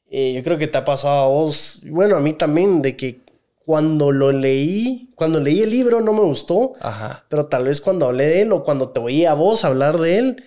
eh, 0.10 0.34
yo 0.36 0.44
creo 0.44 0.58
que 0.58 0.68
te 0.68 0.78
ha 0.78 0.86
pasado 0.86 1.24
a 1.24 1.28
vos, 1.28 1.80
y 1.84 1.90
bueno, 1.90 2.16
a 2.16 2.20
mí 2.20 2.34
también, 2.34 2.82
de 2.82 2.96
que 2.96 3.22
cuando 3.66 4.12
lo 4.12 4.32
leí, 4.32 5.10
cuando 5.16 5.40
leí 5.40 5.62
el 5.62 5.70
libro 5.70 6.02
no 6.02 6.12
me 6.14 6.20
gustó, 6.22 6.74
Ajá. 6.82 7.24
pero 7.30 7.46
tal 7.46 7.64
vez 7.66 7.80
cuando 7.80 8.08
hablé 8.08 8.26
de 8.26 8.42
él 8.42 8.52
o 8.52 8.64
cuando 8.64 8.90
te 8.90 9.00
oí 9.00 9.26
a 9.26 9.34
vos 9.34 9.64
hablar 9.64 9.98
de 10.00 10.18
él, 10.18 10.44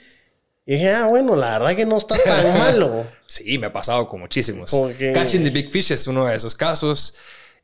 dije, 0.66 0.90
ah, 0.90 1.06
bueno, 1.06 1.34
la 1.34 1.52
verdad 1.58 1.74
que 1.76 1.86
no 1.86 1.96
está 1.96 2.16
tan 2.22 2.58
malo. 2.58 3.06
Sí, 3.26 3.56
me 3.58 3.68
ha 3.68 3.72
pasado 3.72 4.06
con 4.08 4.20
muchísimos. 4.20 4.70
Porque- 4.70 5.12
Catching 5.12 5.44
the 5.44 5.50
Big 5.50 5.70
Fish 5.70 5.92
es 5.92 6.06
uno 6.06 6.26
de 6.26 6.36
esos 6.36 6.54
casos. 6.54 7.14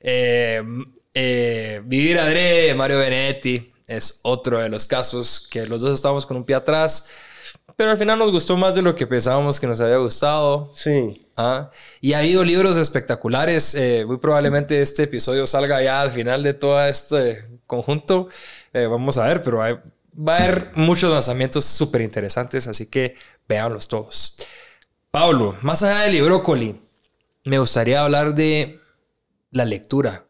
Eh, 0.01 0.63
eh, 1.15 1.83
Vivir 1.85 2.19
adrede 2.19 2.69
de 2.69 2.75
Mario 2.75 2.99
Benedetti 2.99 3.72
es 3.87 4.21
otro 4.23 4.59
de 4.59 4.69
los 4.69 4.87
casos 4.87 5.47
que 5.51 5.67
los 5.67 5.81
dos 5.81 5.95
estábamos 5.95 6.27
con 6.27 6.37
un 6.37 6.45
pie 6.45 6.57
atrás, 6.57 7.09
pero 7.77 7.91
al 7.91 7.97
final 7.97 8.19
nos 8.19 8.31
gustó 8.31 8.57
más 8.57 8.75
de 8.75 8.83
lo 8.83 8.95
que 8.95 9.07
pensábamos 9.07 9.59
que 9.59 9.67
nos 9.67 9.81
había 9.81 9.97
gustado. 9.97 10.71
Sí. 10.75 11.27
Ah, 11.37 11.71
y 12.01 12.13
ha 12.13 12.19
habido 12.19 12.45
libros 12.45 12.77
espectaculares. 12.77 13.75
eh, 13.75 14.05
muy 14.07 14.19
probablemente 14.19 14.81
este 14.83 15.05
episodio 15.05 15.47
salga 15.47 15.83
ya 15.83 16.01
al 16.01 16.11
final 16.11 16.43
de 16.43 16.55
todo 16.55 16.85
este 16.85 17.47
conjunto. 17.67 18.29
Eh, 18.73 18.87
vamos 18.87 19.17
a 19.19 19.27
ver, 19.27 19.43
pero 19.43 19.63
hay 19.63 19.77
va 20.17 20.37
a 20.37 20.45
haber 20.45 20.73
muchos 20.75 21.11
lanzamientos 21.11 21.65
súper 21.65 22.03
interesantes, 22.03 22.67
así 22.67 22.87
que 22.87 23.15
véanlos 23.49 23.89
todos. 23.89 24.37
Pablo, 25.11 25.57
más 25.63 25.83
allá 25.83 26.01
del 26.01 26.13
libro 26.13 26.43
Coli, 26.43 26.81
me 27.45 27.59
gustaría 27.59 28.03
hablar 28.03 28.35
de 28.35 28.81
la 29.51 29.65
lectura. 29.65 30.27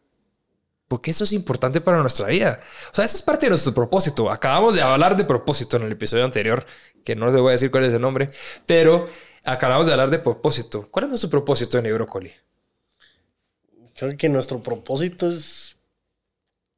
Porque 0.93 1.09
eso 1.09 1.23
es 1.23 1.33
importante 1.33 1.81
para 1.81 2.01
nuestra 2.01 2.27
vida. 2.27 2.59
O 2.91 2.95
sea, 2.95 3.03
eso 3.03 3.17
es 3.17 3.23
parte 3.23 3.47
de 3.47 3.49
nuestro 3.49 3.73
propósito. 3.73 4.29
Acabamos 4.29 4.75
de 4.75 4.83
hablar 4.83 5.15
de 5.15 5.25
propósito 5.25 5.75
en 5.77 5.81
el 5.81 5.91
episodio 5.91 6.23
anterior, 6.23 6.67
que 7.03 7.15
no 7.15 7.25
les 7.25 7.33
voy 7.33 7.49
a 7.49 7.51
decir 7.53 7.71
cuál 7.71 7.85
es 7.85 7.95
el 7.95 8.01
nombre, 8.01 8.29
pero 8.67 9.07
acabamos 9.43 9.87
de 9.87 9.93
hablar 9.93 10.11
de 10.11 10.19
propósito. 10.19 10.87
¿Cuál 10.91 11.05
es 11.05 11.09
nuestro 11.09 11.31
propósito 11.31 11.79
en 11.79 11.87
Eurocoli? 11.87 12.31
Creo 13.95 14.15
que 14.15 14.29
nuestro 14.29 14.61
propósito 14.61 15.27
es 15.27 15.77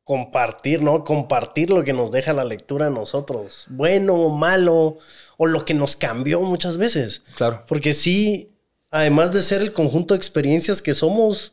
compartir, 0.05 0.81
¿no? 0.81 1.03
Compartir 1.03 1.69
lo 1.69 1.83
que 1.83 1.91
nos 1.91 2.09
deja 2.09 2.31
la 2.31 2.45
lectura 2.45 2.87
a 2.87 2.91
nosotros. 2.91 3.65
Bueno 3.67 4.13
o 4.13 4.37
malo, 4.37 4.97
o 5.35 5.45
lo 5.45 5.65
que 5.65 5.73
nos 5.73 5.97
cambió 5.97 6.39
muchas 6.39 6.77
veces. 6.77 7.21
Claro. 7.35 7.65
Porque 7.67 7.91
sí, 7.91 8.53
además 8.91 9.33
de 9.33 9.41
ser 9.41 9.61
el 9.61 9.73
conjunto 9.73 10.13
de 10.13 10.19
experiencias 10.19 10.81
que 10.81 10.93
somos, 10.93 11.51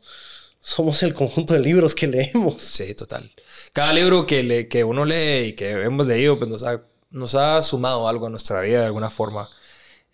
somos 0.63 1.03
el 1.03 1.13
conjunto 1.13 1.53
de 1.53 1.59
libros 1.59 1.93
que 1.93 2.07
leemos. 2.07 2.61
Sí, 2.63 2.95
total. 2.95 3.29
Cada 3.73 3.91
libro 3.91 4.25
que, 4.25 4.41
le, 4.43 4.67
que 4.69 4.85
uno 4.85 5.03
lee 5.03 5.49
y 5.49 5.53
que 5.53 5.71
hemos 5.71 6.07
leído, 6.07 6.39
pues 6.39 6.49
nos 6.49 6.63
ha, 6.63 6.81
nos 7.11 7.35
ha 7.35 7.61
sumado 7.61 8.07
algo 8.07 8.27
a 8.27 8.29
nuestra 8.29 8.61
vida 8.61 8.79
de 8.79 8.85
alguna 8.85 9.09
forma. 9.09 9.49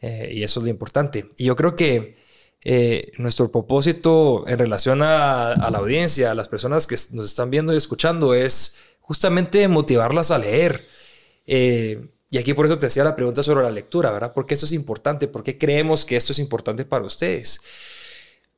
Eh, 0.02 0.32
y 0.34 0.44
eso 0.44 0.60
es 0.60 0.64
lo 0.64 0.70
importante. 0.72 1.30
Y 1.38 1.46
yo 1.46 1.56
creo 1.56 1.76
que 1.76 2.18
eh, 2.64 3.12
nuestro 3.20 3.52
propósito 3.52 4.44
en 4.48 4.58
relación 4.58 5.04
a, 5.04 5.52
a, 5.52 5.70
la 5.70 5.78
audiencia, 5.78 6.32
a 6.32 6.36
las 6.36 6.48
personas 6.48 6.88
que 6.88 6.96
nos 7.12 7.26
están 7.26 7.52
viendo 7.52 7.72
y 7.72 7.78
escuchando, 7.78 8.34
es 8.34 8.80
justamente 9.02 9.68
motivarlas 9.68 10.32
a 10.32 10.40
leer. 10.40 10.88
Eh, 11.46 12.10
y 12.32 12.40
aquí 12.40 12.56
por 12.56 12.66
eso 12.66 12.78
te 12.78 12.88
hacía 12.88 13.04
la 13.04 13.16
pregunta 13.16 13.44
sobre 13.44 13.64
la 13.64 13.72
lectura, 13.72 14.12
¿verdad? 14.12 14.34
¿Por 14.34 14.48
qué 14.48 14.56
esto 14.56 14.66
es 14.66 14.72
importante? 14.72 15.28
¿Por 15.28 15.44
qué 15.44 15.60
creemos 15.60 16.06
que 16.06 16.16
esto 16.16 16.32
es 16.32 16.40
importante 16.40 16.86
para 16.86 17.06
ustedes? 17.06 17.62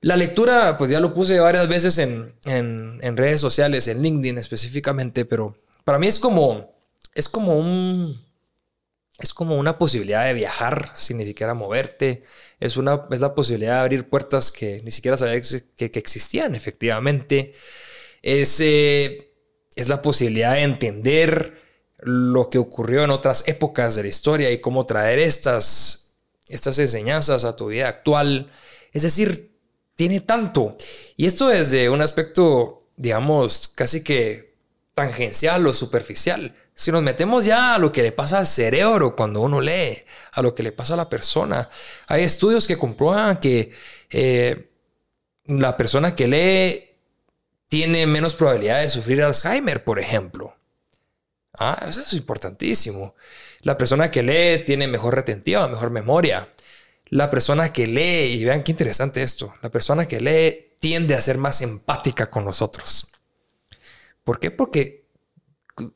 La 0.01 0.15
lectura, 0.15 0.77
pues 0.77 0.89
ya 0.89 0.99
lo 0.99 1.13
puse 1.13 1.39
varias 1.39 1.67
veces 1.67 1.99
en, 1.99 2.33
en, 2.45 3.17
redes 3.17 3.39
sociales, 3.39 3.87
en 3.87 4.01
LinkedIn 4.01 4.39
específicamente, 4.39 5.25
pero 5.25 5.55
para 5.83 5.99
mí 5.99 6.07
es 6.07 6.17
como, 6.17 6.73
es 7.13 7.29
como 7.29 7.55
un, 7.55 8.19
es 9.19 9.31
como 9.31 9.57
una 9.57 9.77
posibilidad 9.77 10.25
de 10.25 10.33
viajar 10.33 10.89
sin 10.95 11.17
ni 11.17 11.25
siquiera 11.27 11.53
moverte. 11.53 12.23
Es, 12.59 12.77
una, 12.77 13.03
es 13.11 13.19
la 13.19 13.35
posibilidad 13.35 13.75
de 13.75 13.79
abrir 13.81 14.09
puertas 14.09 14.51
que 14.51 14.81
ni 14.83 14.89
siquiera 14.89 15.17
sabía 15.17 15.39
que, 15.77 15.91
que 15.91 15.99
existían 15.99 16.55
efectivamente. 16.55 17.53
Es, 18.23 18.59
eh, 18.59 19.35
es 19.75 19.87
la 19.87 20.01
posibilidad 20.01 20.53
de 20.53 20.63
entender 20.63 21.61
lo 21.99 22.49
que 22.49 22.57
ocurrió 22.57 23.03
en 23.03 23.11
otras 23.11 23.47
épocas 23.47 23.93
de 23.93 24.01
la 24.01 24.09
historia 24.09 24.51
y 24.51 24.61
cómo 24.61 24.87
traer 24.87 25.19
estas, 25.19 26.15
estas 26.47 26.79
enseñanzas 26.79 27.45
a 27.45 27.55
tu 27.55 27.67
vida 27.67 27.87
actual. 27.87 28.51
Es 28.93 29.03
decir, 29.03 29.50
tiene 30.01 30.19
tanto. 30.19 30.75
Y 31.15 31.27
esto 31.27 31.49
desde 31.49 31.87
un 31.87 32.01
aspecto, 32.01 32.87
digamos, 32.97 33.67
casi 33.67 34.03
que 34.03 34.55
tangencial 34.95 35.67
o 35.67 35.75
superficial. 35.75 36.55
Si 36.73 36.91
nos 36.91 37.03
metemos 37.03 37.45
ya 37.45 37.75
a 37.75 37.77
lo 37.77 37.91
que 37.91 38.01
le 38.01 38.11
pasa 38.11 38.39
al 38.39 38.47
cerebro 38.47 39.15
cuando 39.15 39.41
uno 39.41 39.61
lee, 39.61 40.03
a 40.31 40.41
lo 40.41 40.55
que 40.55 40.63
le 40.63 40.71
pasa 40.71 40.95
a 40.95 40.97
la 40.97 41.07
persona, 41.07 41.69
hay 42.07 42.23
estudios 42.23 42.65
que 42.65 42.79
comprueban 42.79 43.37
que 43.37 43.73
eh, 44.09 44.71
la 45.45 45.77
persona 45.77 46.15
que 46.15 46.27
lee 46.27 46.97
tiene 47.67 48.07
menos 48.07 48.33
probabilidad 48.33 48.81
de 48.81 48.89
sufrir 48.89 49.21
Alzheimer, 49.21 49.83
por 49.83 49.99
ejemplo. 49.99 50.55
Ah, 51.53 51.85
eso 51.87 52.01
es 52.01 52.13
importantísimo. 52.13 53.13
La 53.59 53.77
persona 53.77 54.09
que 54.09 54.23
lee 54.23 54.65
tiene 54.65 54.87
mejor 54.87 55.13
retentiva, 55.13 55.67
mejor 55.67 55.91
memoria. 55.91 56.49
La 57.11 57.29
persona 57.29 57.71
que 57.71 57.87
lee, 57.87 58.39
y 58.39 58.43
vean 58.43 58.63
qué 58.63 58.71
interesante 58.71 59.21
esto, 59.21 59.53
la 59.61 59.69
persona 59.69 60.07
que 60.07 60.19
lee 60.19 60.77
tiende 60.79 61.13
a 61.13 61.21
ser 61.21 61.37
más 61.37 61.61
empática 61.61 62.31
con 62.31 62.43
nosotros. 62.43 63.11
¿Por 64.23 64.39
qué? 64.39 64.49
Porque 64.49 65.05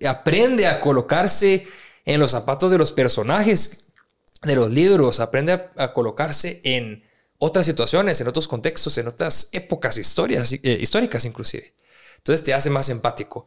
aprende 0.08 0.68
a 0.68 0.80
colocarse 0.80 1.66
en 2.06 2.20
los 2.20 2.32
zapatos 2.32 2.72
de 2.72 2.78
los 2.78 2.92
personajes 2.92 3.94
de 4.44 4.56
los 4.56 4.70
libros, 4.70 5.20
aprende 5.20 5.54
a, 5.54 5.72
a 5.78 5.94
colocarse 5.94 6.62
en 6.64 7.04
otras 7.38 7.66
situaciones, 7.66 8.20
en 8.22 8.28
otros 8.28 8.48
contextos, 8.48 8.98
en 8.98 9.08
otras 9.08 9.50
épocas 9.52 9.98
historias, 9.98 10.52
eh, 10.52 10.78
históricas 10.82 11.26
inclusive. 11.26 11.74
Entonces 12.18 12.44
te 12.44 12.54
hace 12.54 12.70
más 12.70 12.90
empático. 12.90 13.46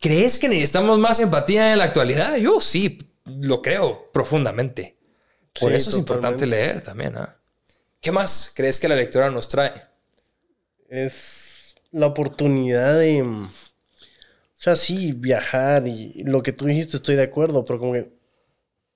¿Crees 0.00 0.38
que 0.38 0.48
necesitamos 0.48 0.98
más 0.98 1.20
empatía 1.20 1.72
en 1.72 1.78
la 1.78 1.84
actualidad? 1.84 2.36
Yo 2.36 2.60
sí, 2.60 2.98
lo 3.24 3.62
creo 3.62 4.10
profundamente. 4.12 4.95
Por 5.60 5.70
sí, 5.70 5.76
eso 5.76 5.90
es 5.90 5.96
importante 5.96 6.46
leer 6.46 6.80
también. 6.80 7.14
¿eh? 7.16 7.26
¿Qué 8.00 8.12
más 8.12 8.52
crees 8.54 8.78
que 8.78 8.88
la 8.88 8.96
lectura 8.96 9.30
nos 9.30 9.48
trae? 9.48 9.72
Es 10.88 11.74
la 11.90 12.06
oportunidad 12.06 12.98
de, 12.98 13.22
o 13.22 13.48
sea, 14.58 14.76
sí, 14.76 15.12
viajar 15.12 15.86
y 15.86 16.22
lo 16.24 16.42
que 16.42 16.52
tú 16.52 16.66
dijiste 16.66 16.96
estoy 16.96 17.16
de 17.16 17.22
acuerdo, 17.22 17.64
pero 17.64 17.78
como 17.78 17.92
que 17.92 18.16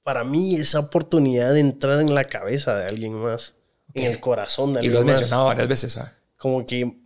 para 0.02 0.24
mí 0.24 0.56
esa 0.56 0.80
oportunidad 0.80 1.54
de 1.54 1.60
entrar 1.60 2.00
en 2.00 2.14
la 2.14 2.24
cabeza 2.24 2.78
de 2.78 2.86
alguien 2.86 3.14
más, 3.14 3.54
okay. 3.88 4.04
en 4.04 4.12
el 4.12 4.20
corazón 4.20 4.72
de 4.72 4.80
alguien 4.80 4.92
más. 4.92 5.02
Y 5.02 5.04
lo 5.04 5.12
has 5.12 5.18
mencionado 5.18 5.46
varias 5.46 5.68
veces. 5.68 5.96
¿eh? 5.96 6.04
Como 6.36 6.66
que 6.66 7.00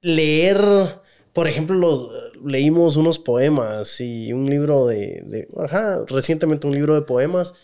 leer, 0.00 0.60
por 1.32 1.48
ejemplo, 1.48 1.76
los, 1.76 2.10
leímos 2.44 2.96
unos 2.96 3.18
poemas 3.18 4.00
y 4.00 4.32
un 4.32 4.48
libro 4.48 4.86
de, 4.86 5.22
de, 5.26 5.48
ajá, 5.62 6.04
recientemente 6.06 6.66
un 6.66 6.74
libro 6.74 6.94
de 6.94 7.02
poemas 7.02 7.54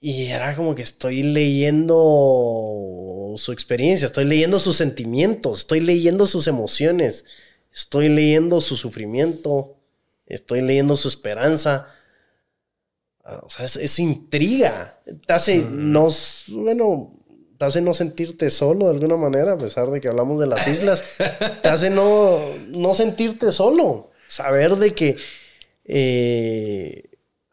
y 0.00 0.26
era 0.26 0.54
como 0.54 0.74
que 0.74 0.82
estoy 0.82 1.22
leyendo 1.22 1.94
su 3.36 3.52
experiencia, 3.52 4.06
estoy 4.06 4.24
leyendo 4.24 4.60
sus 4.60 4.76
sentimientos, 4.76 5.60
estoy 5.60 5.80
leyendo 5.80 6.26
sus 6.26 6.46
emociones, 6.46 7.24
estoy 7.72 8.08
leyendo 8.08 8.60
su 8.60 8.76
sufrimiento, 8.76 9.76
estoy 10.26 10.60
leyendo 10.60 10.94
su 10.96 11.08
esperanza. 11.08 11.88
O 13.42 13.50
sea, 13.50 13.66
eso, 13.66 13.80
eso 13.80 14.00
intriga. 14.00 15.00
Te 15.26 15.32
hace 15.32 15.58
mm. 15.58 15.92
no, 15.92 16.08
bueno, 16.48 17.12
te 17.58 17.64
hace 17.64 17.80
no 17.80 17.92
sentirte 17.92 18.50
solo 18.50 18.86
de 18.86 18.92
alguna 18.92 19.16
manera, 19.16 19.54
a 19.54 19.58
pesar 19.58 19.90
de 19.90 20.00
que 20.00 20.08
hablamos 20.08 20.38
de 20.40 20.46
las 20.46 20.66
islas. 20.68 21.02
te 21.62 21.68
hace 21.68 21.90
no, 21.90 22.38
no 22.68 22.94
sentirte 22.94 23.50
solo. 23.50 24.10
Saber 24.28 24.76
de 24.76 24.94
que 24.94 25.16
eh, 25.84 27.07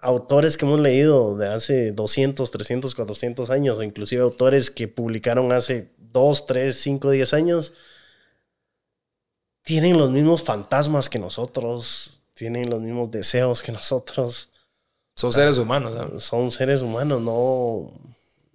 autores 0.05 0.55
que 0.55 0.65
hemos 0.65 0.79
leído 0.79 1.35
de 1.35 1.47
hace 1.47 1.91
200, 1.91 2.49
300, 2.49 2.95
400 2.95 3.49
años, 3.49 3.77
o 3.77 3.83
inclusive 3.83 4.21
autores 4.21 4.69
que 4.69 4.87
publicaron 4.87 5.51
hace 5.51 5.89
2, 5.97 6.45
3, 6.45 6.75
5, 6.75 7.11
10 7.11 7.33
años, 7.33 7.73
tienen 9.63 9.97
los 9.97 10.11
mismos 10.11 10.43
fantasmas 10.43 11.09
que 11.09 11.19
nosotros, 11.19 12.21
tienen 12.35 12.69
los 12.69 12.81
mismos 12.81 13.09
deseos 13.11 13.63
que 13.63 13.71
nosotros. 13.71 14.49
Son 15.15 15.31
seres 15.31 15.57
humanos. 15.57 15.93
¿no? 15.93 16.19
Son 16.19 16.51
seres 16.51 16.81
humanos, 16.81 17.21
no, 17.21 17.87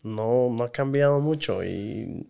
no, 0.03 0.51
no 0.51 0.65
ha 0.65 0.71
cambiado 0.71 1.19
mucho 1.21 1.65
y 1.65 2.29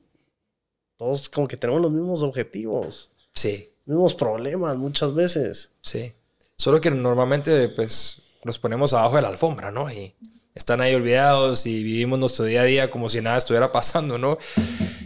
todos 0.96 1.28
como 1.28 1.46
que 1.46 1.56
tenemos 1.56 1.82
los 1.82 1.92
mismos 1.92 2.22
objetivos. 2.22 3.10
Sí. 3.34 3.68
Mismos 3.84 4.14
problemas 4.14 4.78
muchas 4.78 5.14
veces. 5.14 5.72
Sí. 5.80 6.12
Solo 6.56 6.80
que 6.80 6.90
normalmente, 6.90 7.68
pues, 7.70 8.22
los 8.42 8.58
ponemos 8.58 8.92
abajo 8.92 9.16
de 9.16 9.22
la 9.22 9.28
alfombra, 9.28 9.70
¿no? 9.70 9.90
Y 9.90 10.14
están 10.54 10.80
ahí 10.80 10.94
olvidados 10.94 11.64
y 11.66 11.82
vivimos 11.82 12.18
nuestro 12.18 12.44
día 12.44 12.62
a 12.62 12.64
día 12.64 12.90
como 12.90 13.08
si 13.08 13.20
nada 13.20 13.38
estuviera 13.38 13.70
pasando, 13.70 14.18
¿no? 14.18 14.38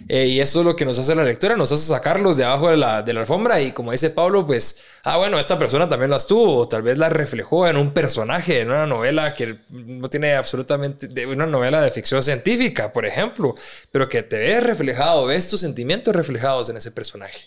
Eh, 0.08 0.26
y 0.26 0.40
eso 0.40 0.60
es 0.60 0.66
lo 0.66 0.76
que 0.76 0.84
nos 0.84 0.98
hace 0.98 1.14
la 1.14 1.24
lectura, 1.24 1.56
nos 1.56 1.72
hace 1.72 1.86
sacarlos 1.86 2.36
de 2.36 2.44
abajo 2.44 2.70
de 2.70 2.76
la, 2.76 3.02
de 3.02 3.12
la, 3.12 3.20
alfombra 3.20 3.60
y 3.60 3.72
como 3.72 3.92
dice 3.92 4.10
Pablo, 4.10 4.44
pues, 4.44 4.82
ah, 5.02 5.16
bueno, 5.16 5.38
esta 5.38 5.58
persona 5.58 5.88
también 5.88 6.10
las 6.10 6.26
tuvo, 6.26 6.56
o 6.58 6.68
tal 6.68 6.82
vez 6.82 6.98
la 6.98 7.08
reflejó 7.08 7.66
en 7.66 7.76
un 7.76 7.92
personaje, 7.92 8.60
en 8.60 8.70
una 8.70 8.86
novela 8.86 9.34
que 9.34 9.60
no 9.70 10.08
tiene 10.10 10.34
absolutamente, 10.34 11.08
de 11.08 11.26
una 11.26 11.46
novela 11.46 11.80
de 11.80 11.90
ficción 11.90 12.22
científica, 12.22 12.92
por 12.92 13.06
ejemplo, 13.06 13.54
pero 13.90 14.08
que 14.08 14.22
te 14.22 14.38
ves 14.38 14.62
reflejado, 14.62 15.26
ves 15.26 15.48
tus 15.48 15.60
sentimientos 15.60 16.14
reflejados 16.14 16.68
en 16.68 16.76
ese 16.76 16.90
personaje. 16.90 17.46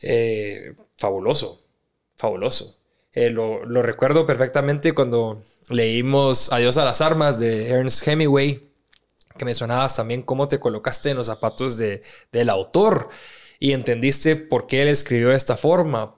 Eh, 0.00 0.74
fabuloso, 0.96 1.64
fabuloso. 2.16 2.76
Eh, 3.12 3.30
lo, 3.30 3.64
lo, 3.64 3.82
recuerdo 3.82 4.26
perfectamente 4.26 4.92
cuando 4.92 5.42
leímos 5.70 6.52
Adiós 6.52 6.76
a 6.76 6.84
las 6.84 7.00
armas 7.00 7.38
de 7.38 7.68
Ernest 7.70 8.06
Hemingway, 8.06 8.70
que 9.36 9.44
mencionabas 9.44 9.96
también 9.96 10.22
cómo 10.22 10.46
te 10.48 10.60
colocaste 10.60 11.10
en 11.10 11.16
los 11.16 11.28
zapatos 11.28 11.78
de, 11.78 12.02
del 12.32 12.50
autor 12.50 13.08
y 13.58 13.72
entendiste 13.72 14.36
por 14.36 14.66
qué 14.66 14.82
él 14.82 14.88
escribió 14.88 15.30
de 15.30 15.36
esta 15.36 15.56
forma. 15.56 16.14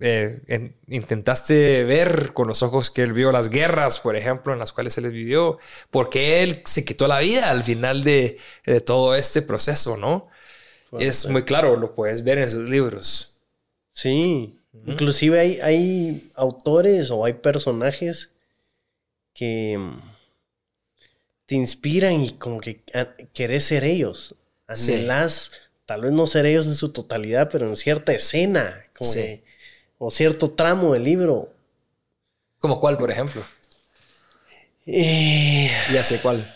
Eh, 0.00 0.40
en, 0.48 0.76
intentaste 0.88 1.84
ver 1.84 2.32
con 2.32 2.46
los 2.48 2.62
ojos 2.62 2.90
que 2.90 3.02
él 3.02 3.12
vio 3.12 3.32
las 3.32 3.48
guerras, 3.48 4.00
por 4.00 4.16
ejemplo, 4.16 4.52
en 4.52 4.58
las 4.58 4.72
cuales 4.72 4.96
él 4.98 5.10
vivió, 5.10 5.58
por 5.90 6.10
qué 6.10 6.42
él 6.42 6.62
se 6.64 6.84
quitó 6.84 7.08
la 7.08 7.20
vida 7.20 7.50
al 7.50 7.62
final 7.62 8.04
de, 8.04 8.36
de 8.66 8.80
todo 8.80 9.14
este 9.14 9.42
proceso, 9.42 9.96
¿no? 9.96 10.28
Bueno, 10.90 11.08
es 11.08 11.28
muy 11.28 11.44
claro, 11.44 11.76
lo 11.76 11.94
puedes 11.94 12.22
ver 12.22 12.38
en 12.38 12.50
sus 12.50 12.68
libros. 12.68 13.40
Sí, 13.92 14.58
Inclusive 14.86 15.38
hay, 15.38 15.60
hay 15.60 16.30
autores 16.34 17.10
o 17.10 17.24
hay 17.24 17.34
personajes 17.34 18.30
que 19.34 19.76
mm, 19.78 20.00
te 21.46 21.54
inspiran 21.56 22.22
y 22.24 22.32
como 22.32 22.60
que 22.60 22.82
a- 22.94 23.14
querés 23.32 23.64
ser 23.64 23.84
ellos. 23.84 24.34
Sí. 24.74 24.92
Anhelás, 24.94 25.50
tal 25.84 26.02
vez 26.02 26.12
no 26.12 26.26
ser 26.26 26.46
ellos 26.46 26.66
en 26.66 26.74
su 26.74 26.90
totalidad, 26.92 27.48
pero 27.50 27.68
en 27.68 27.76
cierta 27.76 28.12
escena, 28.12 28.80
como 28.96 29.12
Sí. 29.12 29.20
que- 29.20 29.44
o 29.98 30.10
cierto 30.10 30.50
tramo 30.52 30.94
del 30.94 31.04
libro. 31.04 31.52
¿Como 32.58 32.80
cuál, 32.80 32.96
por 32.96 33.10
ejemplo? 33.10 33.42
Eh, 34.86 35.70
Ya 35.92 36.02
sé 36.02 36.18
cuál. 36.20 36.52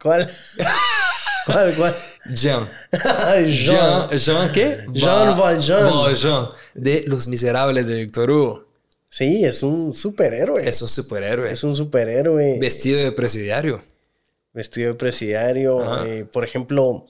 ¿Cuál? 0.00 0.30
¿Cuál? 1.46 1.74
¿Cuál? 1.74 1.94
Jean. 2.34 2.68
Jean. 2.92 3.46
Jean, 3.46 4.10
Jean 4.10 4.52
¿qué? 4.52 4.84
Jean 4.92 5.38
Valjean. 5.38 5.90
Valjean, 5.90 6.48
de 6.74 7.04
Los 7.06 7.28
Miserables 7.28 7.86
de 7.88 7.94
Victor 7.96 8.30
Hugo. 8.30 8.66
Sí, 9.08 9.44
es 9.44 9.62
un 9.62 9.92
superhéroe. 9.92 10.68
Es 10.68 10.80
un 10.82 10.88
superhéroe. 10.88 11.50
Es 11.50 11.64
un 11.64 11.74
superhéroe. 11.74 12.58
Vestido 12.60 13.00
de 13.00 13.12
presidiario. 13.12 13.82
vestido 14.52 14.88
de 14.88 14.94
presidiario. 14.94 16.06
Eh, 16.06 16.24
por 16.30 16.44
ejemplo, 16.44 17.06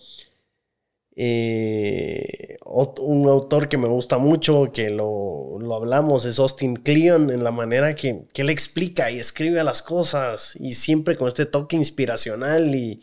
eh, 1.14 2.56
un 2.64 3.28
autor 3.28 3.68
que 3.68 3.76
me 3.76 3.88
gusta 3.88 4.16
mucho, 4.16 4.70
que 4.72 4.88
lo, 4.88 5.58
lo 5.60 5.74
hablamos, 5.74 6.24
es 6.24 6.38
Austin 6.38 6.76
Kleon, 6.76 7.30
en 7.30 7.44
la 7.44 7.50
manera 7.50 7.94
que, 7.94 8.22
que 8.32 8.42
él 8.42 8.50
explica 8.50 9.10
y 9.10 9.18
escribe 9.18 9.62
las 9.62 9.82
cosas, 9.82 10.56
y 10.58 10.74
siempre 10.74 11.16
con 11.16 11.28
este 11.28 11.44
toque 11.44 11.76
inspiracional 11.76 12.74
y, 12.74 13.02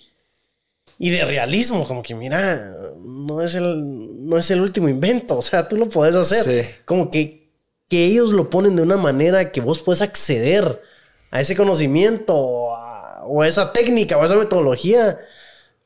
y 0.99 1.09
de 1.11 1.25
realismo, 1.25 1.87
como 1.87 2.01
que 2.03 2.15
mira, 2.15 2.73
no 2.99 3.41
es, 3.41 3.55
el, 3.55 4.27
no 4.27 4.37
es 4.37 4.49
el 4.51 4.61
último 4.61 4.89
invento, 4.89 5.37
o 5.37 5.41
sea, 5.41 5.67
tú 5.67 5.75
lo 5.77 5.89
puedes 5.89 6.15
hacer. 6.15 6.43
Sí. 6.63 6.69
Como 6.85 7.11
que, 7.11 7.47
que 7.87 8.05
ellos 8.05 8.31
lo 8.31 8.49
ponen 8.49 8.75
de 8.75 8.81
una 8.81 8.97
manera 8.97 9.51
que 9.51 9.61
vos 9.61 9.81
puedes 9.81 10.01
acceder 10.01 10.81
a 11.31 11.39
ese 11.41 11.55
conocimiento 11.55 12.75
a- 12.75 13.23
o 13.25 13.41
a 13.41 13.47
esa 13.47 13.71
técnica 13.73 14.17
o 14.17 14.21
a 14.21 14.25
esa 14.25 14.35
metodología. 14.35 15.19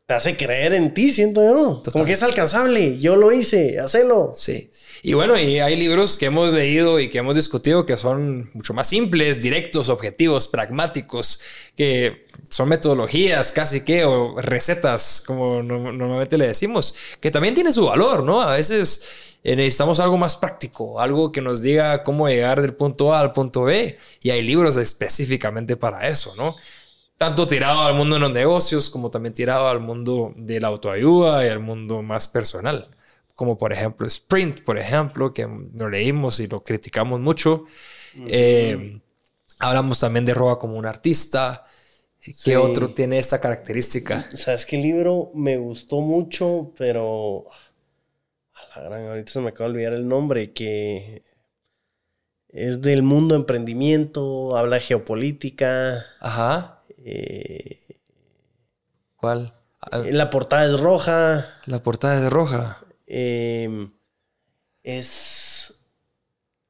Te 0.07 0.13
hace 0.15 0.35
creer 0.35 0.73
en 0.73 0.93
ti, 0.93 1.09
siento 1.09 1.41
yo. 1.43 1.83
Como 1.91 2.03
que 2.05 2.11
es 2.13 2.21
alcanzable. 2.23 2.99
Yo 2.99 3.15
lo 3.15 3.31
hice, 3.31 3.79
hacelo. 3.79 4.33
Sí. 4.35 4.69
Y 5.03 5.13
bueno, 5.13 5.39
y 5.39 5.59
hay 5.59 5.75
libros 5.77 6.17
que 6.17 6.25
hemos 6.25 6.51
leído 6.53 6.99
y 6.99 7.09
que 7.09 7.19
hemos 7.19 7.35
discutido 7.37 7.85
que 7.85 7.95
son 7.97 8.49
mucho 8.53 8.73
más 8.73 8.87
simples, 8.87 9.41
directos, 9.41 9.87
objetivos, 9.89 10.47
pragmáticos, 10.47 11.39
que 11.77 12.27
son 12.51 12.69
metodologías 12.69 13.51
casi 13.53 13.83
que 13.85 14.05
o 14.05 14.35
recetas, 14.41 15.23
como 15.27 15.63
no- 15.63 15.91
normalmente 15.93 16.37
le 16.37 16.47
decimos, 16.47 16.95
que 17.21 17.31
también 17.31 17.55
tiene 17.55 17.73
su 17.73 17.85
valor, 17.87 18.23
¿no? 18.23 18.41
A 18.41 18.55
veces 18.55 19.37
eh, 19.43 19.55
necesitamos 19.55 19.99
algo 20.01 20.17
más 20.19 20.37
práctico, 20.37 20.99
algo 21.01 21.31
que 21.31 21.41
nos 21.41 21.63
diga 21.63 22.03
cómo 22.03 22.27
llegar 22.29 22.61
del 22.61 22.75
punto 22.75 23.13
A 23.15 23.21
al 23.21 23.33
punto 23.33 23.63
B, 23.63 23.97
y 24.21 24.31
hay 24.31 24.43
libros 24.43 24.77
específicamente 24.77 25.77
para 25.77 26.07
eso, 26.09 26.35
¿no? 26.37 26.55
tanto 27.17 27.45
tirado 27.45 27.81
al 27.81 27.95
mundo 27.95 28.15
de 28.15 28.21
los 28.21 28.31
negocios 28.31 28.89
como 28.89 29.11
también 29.11 29.33
tirado 29.33 29.67
al 29.67 29.79
mundo 29.79 30.33
de 30.35 30.59
la 30.59 30.69
autoayuda 30.69 31.45
y 31.45 31.49
al 31.49 31.59
mundo 31.59 32.01
más 32.01 32.27
personal. 32.27 32.89
Como 33.35 33.57
por 33.57 33.73
ejemplo 33.73 34.07
Sprint, 34.07 34.63
por 34.63 34.77
ejemplo, 34.77 35.33
que 35.33 35.47
lo 35.75 35.89
leímos 35.89 36.39
y 36.39 36.47
lo 36.47 36.63
criticamos 36.63 37.19
mucho. 37.19 37.65
Eh, 38.25 39.01
hablamos 39.59 39.99
también 39.99 40.25
de 40.25 40.33
Roba 40.33 40.59
como 40.59 40.75
un 40.77 40.85
artista. 40.85 41.65
¿Qué 42.23 42.33
Sí. 42.33 42.55
otro 42.55 42.93
tiene 42.93 43.17
esta 43.17 43.41
característica? 43.41 44.29
¿Sabes 44.33 44.65
qué 44.65 44.77
libro 44.77 45.31
me 45.33 45.57
gustó 45.57 46.01
mucho, 46.01 46.71
pero... 46.77 47.45
A 48.53 48.79
la 48.79 48.83
gran, 48.89 49.07
ahorita 49.07 49.31
se 49.31 49.39
me 49.39 49.49
acaba 49.49 49.69
de 49.69 49.73
olvidar 49.75 49.93
el 49.93 50.07
nombre, 50.07 50.53
que 50.53 51.23
es 52.49 52.81
del 52.81 53.01
mundo 53.03 53.35
emprendimiento, 53.35 54.55
habla 54.55 54.75
de 54.75 54.81
geopolítica. 54.83 56.05
Ajá. 56.19 56.83
eh, 56.97 57.79
¿Cuál? 59.15 59.53
Ah, 59.81 59.99
la 60.05 60.29
portada 60.29 60.65
es 60.65 60.79
roja. 60.79 61.45
La 61.65 61.81
portada 61.81 62.23
es 62.23 62.31
roja. 62.31 62.83
eh, 63.07 63.87
es... 64.83 65.50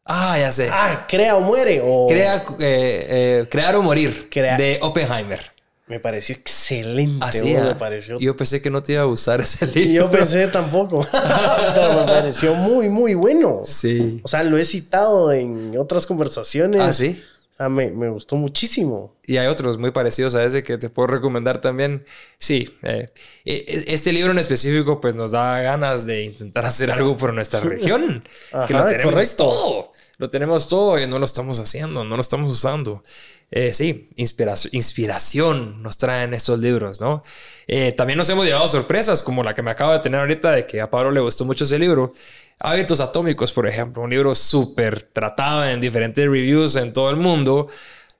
Ah, 0.05 0.37
ya 0.39 0.51
sé. 0.51 0.69
Ah, 0.71 1.05
crea 1.07 1.35
o 1.35 1.41
muere. 1.41 1.81
O... 1.83 2.07
Crea, 2.07 2.37
eh, 2.59 3.05
eh, 3.39 3.47
crear 3.49 3.75
o 3.75 3.81
morir. 3.81 4.29
Crea- 4.29 4.57
De 4.57 4.79
Oppenheimer. 4.81 5.39
Me 5.87 5.99
pareció 5.99 6.35
excelente. 6.35 7.17
Así 7.25 7.53
ah. 7.53 7.65
me 7.65 7.75
pareció 7.75 8.17
Yo 8.17 8.33
pensé 8.35 8.61
que 8.61 8.69
no 8.69 8.81
te 8.81 8.93
iba 8.93 9.01
a 9.01 9.05
gustar 9.05 9.41
ese 9.41 9.65
libro. 9.75 9.81
Y 9.81 9.93
yo 9.93 10.09
pensé 10.09 10.47
tampoco. 10.47 11.05
Pero 11.11 11.93
me 11.99 12.05
pareció 12.05 12.55
muy, 12.55 12.87
muy 12.89 13.13
bueno. 13.13 13.59
Sí. 13.65 14.21
O 14.23 14.27
sea, 14.27 14.43
lo 14.43 14.57
he 14.57 14.63
citado 14.65 15.33
en 15.33 15.77
otras 15.77 16.07
conversaciones. 16.07 16.81
Ah, 16.81 16.93
sí. 16.93 17.21
O 17.53 17.57
sea, 17.57 17.67
me, 17.69 17.91
me 17.91 18.09
gustó 18.09 18.37
muchísimo. 18.37 19.13
Y 19.27 19.35
hay 19.37 19.47
otros 19.47 19.77
muy 19.77 19.91
parecidos 19.91 20.33
a 20.33 20.43
ese 20.45 20.63
que 20.63 20.77
te 20.77 20.89
puedo 20.89 21.07
recomendar 21.07 21.59
también. 21.59 22.05
Sí, 22.39 22.73
eh, 22.83 23.09
e- 23.43 23.65
e- 23.67 23.93
este 23.93 24.13
libro 24.13 24.31
en 24.31 24.39
específico 24.39 24.99
pues 25.01 25.13
nos 25.13 25.31
da 25.31 25.59
ganas 25.61 26.05
de 26.05 26.23
intentar 26.23 26.65
hacer 26.65 26.89
algo 26.89 27.17
por 27.17 27.33
nuestra 27.33 27.59
región. 27.59 28.23
que 28.67 28.73
lo 28.73 28.85
tenemos 28.85 29.13
correcto. 29.13 29.35
todo. 29.43 29.90
Lo 30.21 30.29
tenemos 30.29 30.67
todo 30.67 30.99
y 30.99 31.07
no 31.07 31.17
lo 31.17 31.25
estamos 31.25 31.59
haciendo, 31.59 32.03
no 32.03 32.15
lo 32.15 32.21
estamos 32.21 32.51
usando. 32.51 33.03
Eh, 33.49 33.73
sí, 33.73 34.07
inspiración, 34.17 34.69
inspiración 34.75 35.81
nos 35.81 35.97
traen 35.97 36.35
estos 36.35 36.59
libros, 36.59 37.01
¿no? 37.01 37.23
Eh, 37.65 37.91
también 37.93 38.17
nos 38.17 38.29
hemos 38.29 38.45
llevado 38.45 38.67
sorpresas, 38.67 39.23
como 39.23 39.41
la 39.41 39.55
que 39.55 39.63
me 39.63 39.71
acabo 39.71 39.93
de 39.93 39.99
tener 39.99 40.19
ahorita, 40.19 40.51
de 40.51 40.67
que 40.67 40.79
a 40.79 40.91
Pablo 40.91 41.09
le 41.09 41.21
gustó 41.21 41.43
mucho 41.43 41.63
ese 41.63 41.79
libro. 41.79 42.13
Hábitos 42.59 42.99
Atómicos, 42.99 43.51
por 43.51 43.67
ejemplo, 43.67 44.03
un 44.03 44.11
libro 44.11 44.35
súper 44.35 45.01
tratado 45.01 45.65
en 45.65 45.81
diferentes 45.81 46.23
reviews 46.23 46.75
en 46.75 46.93
todo 46.93 47.09
el 47.09 47.15
mundo. 47.15 47.67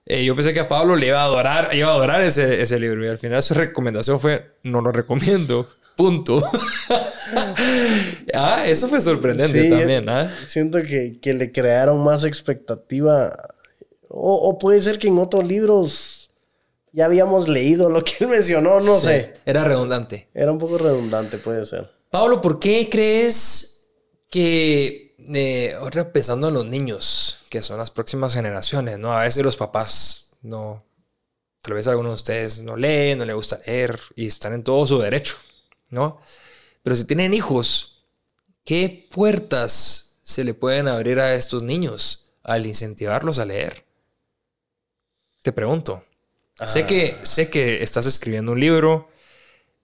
Eh, 0.04 0.24
yo 0.24 0.34
pensé 0.34 0.52
que 0.52 0.58
a 0.58 0.66
Pablo 0.66 0.96
le 0.96 1.06
iba 1.06 1.20
a 1.20 1.26
adorar, 1.26 1.72
iba 1.72 1.88
a 1.88 1.94
adorar 1.94 2.20
ese, 2.22 2.60
ese 2.60 2.80
libro 2.80 3.04
y 3.06 3.08
al 3.10 3.18
final 3.18 3.40
su 3.44 3.54
recomendación 3.54 4.18
fue, 4.18 4.56
no 4.64 4.80
lo 4.80 4.90
recomiendo, 4.90 5.68
punto. 5.96 6.42
ah, 8.34 8.64
eso 8.66 8.88
fue 8.88 9.00
sorprendente 9.00 9.62
Sí, 9.62 9.70
también, 9.70 10.08
¿ah? 10.08 10.32
Siento 10.46 10.82
que, 10.82 11.18
que 11.20 11.34
le 11.34 11.52
crearon 11.52 12.02
más 12.02 12.24
expectativa. 12.24 13.32
O, 14.08 14.34
o 14.34 14.58
puede 14.58 14.80
ser 14.80 14.98
que 14.98 15.08
en 15.08 15.18
otros 15.18 15.44
libros 15.46 16.30
ya 16.92 17.06
habíamos 17.06 17.48
leído 17.48 17.88
lo 17.88 18.04
que 18.04 18.12
él 18.20 18.28
mencionó, 18.28 18.80
no 18.80 18.96
Sí, 18.96 19.06
sé. 19.06 19.34
Era 19.46 19.64
redundante. 19.64 20.28
Era 20.34 20.52
un 20.52 20.58
poco 20.58 20.78
redundante, 20.78 21.38
puede 21.38 21.64
ser. 21.64 21.90
Pablo, 22.10 22.40
¿por 22.42 22.58
qué 22.58 22.88
crees 22.90 23.88
que, 24.30 25.14
eh, 25.18 25.74
ahora 25.78 26.12
pensando 26.12 26.48
en 26.48 26.54
los 26.54 26.66
niños, 26.66 27.40
que 27.48 27.62
son 27.62 27.78
las 27.78 27.90
próximas 27.90 28.34
generaciones, 28.34 28.98
¿no? 28.98 29.12
A 29.12 29.22
veces 29.22 29.42
los 29.42 29.56
papás 29.56 30.32
no, 30.42 30.84
tal 31.62 31.74
vez 31.74 31.88
algunos 31.88 32.10
de 32.12 32.16
ustedes 32.16 32.62
no 32.62 32.76
leen, 32.76 33.18
no 33.18 33.24
les 33.24 33.34
gusta 33.34 33.60
leer 33.66 33.98
y 34.16 34.26
están 34.26 34.52
en 34.52 34.62
todo 34.62 34.86
su 34.86 34.98
derecho, 34.98 35.36
¿no? 35.92 36.20
Pero 36.82 36.96
si 36.96 37.04
tienen 37.04 37.32
hijos, 37.34 38.04
¿qué 38.64 39.08
puertas 39.12 40.16
se 40.24 40.42
le 40.42 40.54
pueden 40.54 40.88
abrir 40.88 41.20
a 41.20 41.34
estos 41.34 41.62
niños 41.62 42.30
al 42.42 42.66
incentivarlos 42.66 43.38
a 43.38 43.44
leer? 43.46 43.84
Te 45.42 45.52
pregunto. 45.52 46.04
Sé, 46.66 46.80
Ah. 46.82 46.86
que, 46.86 47.16
sé 47.22 47.50
que 47.50 47.82
estás 47.82 48.06
escribiendo 48.06 48.52
un 48.52 48.60
libro 48.60 49.08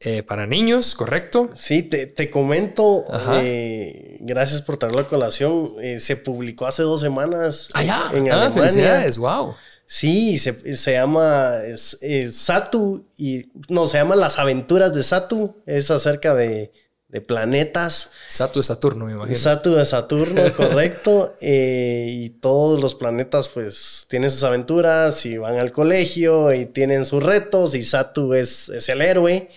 eh, 0.00 0.22
para 0.22 0.46
niños, 0.46 0.94
¿correcto? 0.94 1.50
Sí, 1.56 1.82
te, 1.82 2.06
te 2.06 2.30
comento, 2.30 3.04
eh, 3.42 4.16
gracias 4.20 4.62
por 4.62 4.76
traerlo 4.76 5.00
a 5.00 5.08
colación. 5.08 5.72
eh, 5.82 5.98
se 5.98 6.16
publicó 6.16 6.66
hace 6.68 6.82
dos 6.82 7.00
semanas 7.00 7.68
Ah, 7.74 7.82
ya. 7.82 8.10
en 8.14 8.30
Ah, 8.30 8.42
Alemania. 8.46 8.50
felicidades. 8.52 9.18
Wow. 9.18 9.56
Sí, 9.90 10.37
se, 10.37 10.77
se 10.77 10.92
llama 10.92 11.62
es, 11.64 11.96
es 12.03 12.37
Satu 12.37 13.07
y 13.16 13.46
no, 13.70 13.87
se 13.87 13.96
llama 13.96 14.16
Las 14.16 14.38
aventuras 14.38 14.92
de 14.92 15.03
Satu. 15.03 15.57
Es 15.64 15.90
acerca 15.90 16.35
de, 16.35 16.72
de 17.09 17.20
planetas. 17.22 18.11
Saturno 18.29 18.61
es 18.61 18.66
Saturno, 18.66 19.07
me 19.07 19.12
imagino. 19.12 19.35
Satu 19.35 19.74
de 19.77 19.87
Saturno, 19.87 20.53
correcto. 20.57 21.35
eh, 21.40 22.07
y 22.07 22.29
todos 22.29 22.79
los 22.83 22.94
planetas, 22.94 23.48
pues, 23.48 24.05
tienen 24.11 24.31
sus 24.31 24.44
aventuras 24.44 25.24
y 25.24 25.38
van 25.38 25.57
al 25.57 25.72
colegio 25.72 26.53
y 26.53 26.66
tienen 26.66 27.07
sus 27.07 27.22
retos. 27.24 27.74
Y 27.74 27.81
Satu 27.83 28.35
es, 28.35 28.68
es 28.68 28.90
el 28.90 29.01
héroe. 29.01 29.48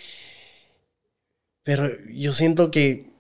Pero 1.63 1.89
yo 2.10 2.32
siento 2.32 2.72
que. 2.72 3.11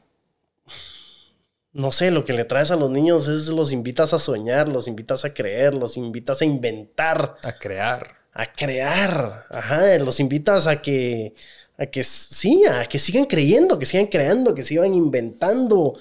No 1.73 1.91
sé, 1.91 2.11
lo 2.11 2.25
que 2.25 2.33
le 2.33 2.43
traes 2.43 2.71
a 2.71 2.75
los 2.75 2.91
niños 2.91 3.27
es 3.29 3.47
los 3.47 3.71
invitas 3.71 4.13
a 4.13 4.19
soñar, 4.19 4.67
los 4.67 4.87
invitas 4.87 5.23
a 5.23 5.33
creer, 5.33 5.73
los 5.73 5.95
invitas 5.95 6.41
a 6.41 6.45
inventar, 6.45 7.37
a 7.43 7.53
crear. 7.53 8.17
a 8.33 8.45
crear. 8.45 9.45
Ajá, 9.49 9.97
los 9.99 10.19
invitas 10.19 10.67
a 10.67 10.81
que, 10.81 11.33
a 11.77 11.85
que 11.85 12.03
sí, 12.03 12.65
a 12.65 12.85
que 12.85 12.99
sigan 12.99 13.25
creyendo, 13.25 13.79
que 13.79 13.85
sigan 13.85 14.07
creando, 14.07 14.53
que 14.53 14.63
sigan 14.63 14.93
inventando, 14.93 15.97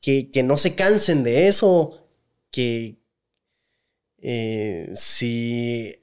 que, 0.00 0.30
que 0.30 0.42
no 0.42 0.56
se 0.56 0.74
cansen 0.74 1.22
de 1.22 1.48
eso, 1.48 1.98
que 2.50 2.96
eh, 4.22 4.90
si 4.94 5.96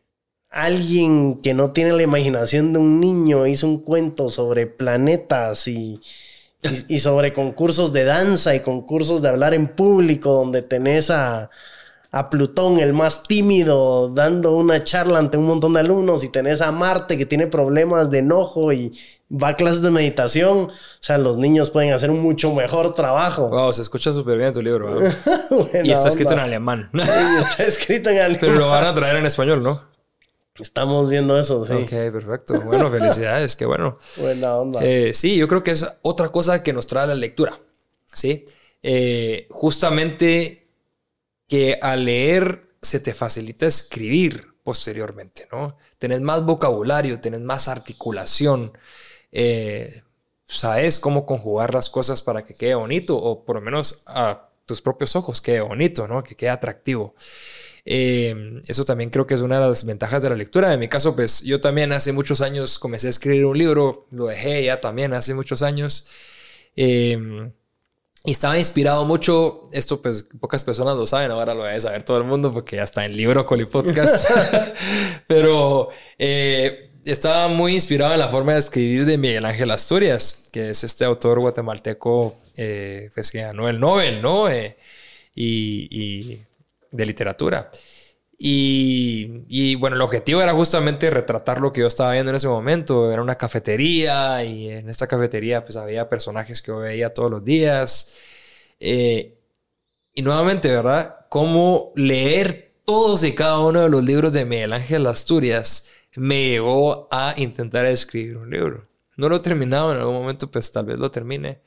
alguien 0.50 1.42
que 1.42 1.54
no 1.56 1.72
tiene 1.74 1.94
la 1.94 2.04
imaginación 2.04 2.74
de 2.74 2.80
un 2.80 3.00
niño 3.00 3.48
hizo 3.48 3.68
un 3.68 3.80
cuento 3.80 4.30
sobre 4.30 4.68
planetas 4.68 5.68
y, 5.68 6.00
Y, 6.62 6.96
y 6.96 7.00
sobre 7.00 7.34
concursos 7.34 7.94
de 7.94 8.04
danza 8.04 8.56
y 8.56 8.62
concursos 8.62 9.22
de 9.22 9.30
hablar 9.30 9.54
en 9.54 9.68
público, 9.68 10.34
donde 10.34 10.62
tenés 10.62 11.10
a, 11.10 11.50
a 12.12 12.30
Plutón, 12.30 12.80
el 12.80 12.94
más 12.94 13.24
tímido, 13.24 14.10
dando 14.10 14.56
una 14.56 14.84
charla 14.84 15.20
ante 15.20 15.38
un 15.38 15.46
montón 15.46 15.74
de 15.74 15.82
alumnos, 15.82 16.24
y 16.24 16.30
tenés 16.30 16.62
a 16.62 16.72
Marte 16.72 17.18
que 17.18 17.26
tiene 17.26 17.48
problemas 17.48 18.10
de 18.10 18.20
enojo 18.20 18.72
y 18.72 18.98
va 19.32 19.50
a 19.50 19.56
clases 19.56 19.82
de 19.82 19.92
meditación. 19.92 20.58
O 20.58 20.72
sea, 21.00 21.18
los 21.18 21.38
niños 21.38 21.70
pueden 21.70 21.94
hacer 21.94 22.10
un 22.10 22.22
mucho 22.22 22.54
mejor 22.54 22.96
trabajo. 22.96 23.50
Wow, 23.50 23.74
se 23.74 23.82
escucha 23.82 24.14
súper 24.14 24.38
bien 24.38 24.54
tu 24.54 24.62
libro. 24.62 25.00
y 25.84 25.92
está 25.92 26.08
escrito 26.08 26.34
en 26.34 26.40
alemán. 26.40 26.90
Y 26.94 27.00
está 27.40 27.64
escrito 27.64 28.10
en 28.10 28.20
alemán. 28.20 28.40
Pero 28.40 28.56
lo 28.56 28.70
van 28.70 28.86
a 28.86 28.94
traer 28.94 29.18
en 29.18 29.26
español, 29.26 29.62
¿no? 29.62 29.97
Estamos 30.60 31.10
viendo 31.10 31.38
eso, 31.40 31.66
sí. 31.66 31.74
Ok, 31.74 31.90
perfecto. 31.90 32.60
Bueno, 32.62 32.90
felicidades, 32.92 33.56
qué 33.56 33.66
bueno. 33.66 33.98
Buena 34.18 34.56
onda. 34.56 34.80
Eh, 34.84 35.14
sí, 35.14 35.36
yo 35.38 35.48
creo 35.48 35.64
que 35.64 35.72
es 35.72 35.86
otra 36.02 36.30
cosa 36.30 36.64
que 36.64 36.74
nos 36.74 36.88
trae 36.88 37.08
la 37.08 37.16
lectura. 37.16 37.60
Sí. 38.12 38.46
Eh, 38.82 39.48
justamente 39.50 40.68
que 41.48 41.78
al 41.82 42.06
leer 42.06 42.70
se 42.82 43.00
te 43.00 43.14
facilita 43.14 43.66
escribir 43.66 44.56
posteriormente, 44.64 45.48
¿no? 45.52 45.78
Tenés 45.98 46.22
más 46.22 46.44
vocabulario, 46.44 47.22
tenés 47.22 47.42
más 47.42 47.68
articulación, 47.68 48.78
eh, 49.32 50.04
sabes 50.46 51.00
cómo 51.00 51.26
conjugar 51.26 51.74
las 51.74 51.90
cosas 51.90 52.22
para 52.22 52.46
que 52.46 52.56
quede 52.56 52.76
bonito 52.76 53.18
o 53.18 53.46
por 53.46 53.56
lo 53.56 53.62
menos 53.62 54.04
a 54.08 54.50
tus 54.66 54.82
propios 54.82 55.16
ojos 55.16 55.42
quede 55.42 55.62
bonito, 55.62 56.08
¿no? 56.08 56.24
Que 56.24 56.36
quede 56.36 56.50
atractivo. 56.50 57.16
Eh, 57.90 58.62
eso 58.68 58.84
también 58.84 59.10
creo 59.10 59.26
que 59.26 59.34
es 59.34 59.42
una 59.42 59.60
de 59.60 59.68
las 59.68 59.86
ventajas 59.86 60.22
de 60.22 60.30
la 60.30 60.36
lectura. 60.36 60.74
En 60.74 60.80
mi 60.80 60.90
caso, 60.90 61.16
pues 61.16 61.42
yo 61.42 61.60
también 61.62 61.94
hace 61.94 62.12
muchos 62.12 62.42
años 62.42 62.78
comencé 62.78 63.08
a 63.08 63.10
escribir 63.12 63.46
un 63.46 63.58
libro, 63.58 64.08
lo 64.12 64.28
dejé 64.28 64.66
ya 64.66 64.82
también 64.82 65.14
hace 65.14 65.34
muchos 65.34 65.62
años. 65.62 66.08
Eh, 66.76 67.50
y 68.28 68.32
estaba 68.32 68.58
inspirado 68.58 69.06
mucho, 69.06 69.70
esto 69.72 70.02
pues 70.02 70.28
pocas 70.42 70.62
personas 70.62 70.98
lo 70.98 71.06
saben, 71.06 71.32
ahora 71.32 71.54
lo 71.54 71.64
debe 71.64 71.80
saber 71.80 72.04
todo 72.04 72.18
el 72.18 72.26
mundo 72.26 72.52
porque 72.52 72.76
ya 72.76 72.84
está 72.84 73.06
en 73.06 73.16
libro 73.16 73.46
Coli 73.46 73.64
Podcast. 73.64 74.30
Pero 75.28 75.88
eh, 76.20 76.92
estaba 77.06 77.48
muy 77.48 77.74
inspirado 77.74 78.14
en 78.14 78.20
la 78.20 78.28
forma 78.28 78.52
de 78.52 78.60
escribir 78.60 79.06
de 79.06 79.18
Miguel 79.18 79.46
Ángel 79.46 79.72
Asturias, 79.72 80.50
que 80.52 80.72
es 80.72 80.84
este 80.84 81.06
autor 81.06 81.40
guatemalteco 81.40 82.38
eh, 82.58 83.12
pues, 83.14 83.32
que 83.32 83.44
ganó 83.44 83.70
el 83.70 83.80
Nobel, 83.80 84.22
¿no? 84.22 84.50
Eh, 84.50 84.76
y, 85.34 85.88
y, 85.90 86.42
de 86.92 87.06
literatura. 87.06 87.70
Y, 88.40 89.46
y, 89.48 89.76
bueno, 89.76 89.96
el 89.96 90.02
objetivo 90.02 90.42
era 90.42 90.54
justamente 90.54 91.10
retratar 91.10 91.60
lo 91.60 91.74
que 91.74 91.82
yo 91.82 91.88
estaba 91.88 92.14
viendo 92.14 92.30
en 92.30 92.36
ese 92.36 92.48
momento. 92.48 93.12
Era 93.12 93.22
una 93.22 93.36
cafetería 93.36 94.44
y 94.44 94.70
en 94.70 94.90
esta 94.90 95.08
cafetería 95.08 95.66
pues 95.66 95.76
había 95.76 96.08
personajes 96.10 96.62
que 96.62 96.68
yo 96.68 96.80
veía 96.80 97.14
todos 97.14 97.32
los 97.32 97.44
días. 97.44 98.16
Eh, 98.80 99.38
y 100.14 100.22
nuevamente, 100.22 100.70
¿verdad? 100.70 101.26
Cómo 101.30 101.94
leer 101.96 102.74
todos 102.86 103.24
y 103.24 103.34
cada 103.34 103.60
uno 103.60 103.82
de 103.82 103.90
los 103.90 104.04
libros 104.04 104.34
de 104.34 104.46
Miguel 104.46 104.74
Ángel 104.74 105.08
Asturias 105.08 105.90
me 106.16 106.50
llevó 106.50 107.08
a 107.12 107.34
intentar 107.38 107.86
escribir 107.86 108.38
un 108.38 108.50
libro. 108.50 108.84
No 109.18 109.30
lo 109.30 109.38
he 109.38 109.40
terminado, 109.40 109.92
en 109.92 110.00
algún 110.00 110.16
momento 110.16 110.50
pues 110.50 110.72
tal 110.72 110.86
vez 110.86 110.98
lo 110.98 111.12
termine. 111.12 111.62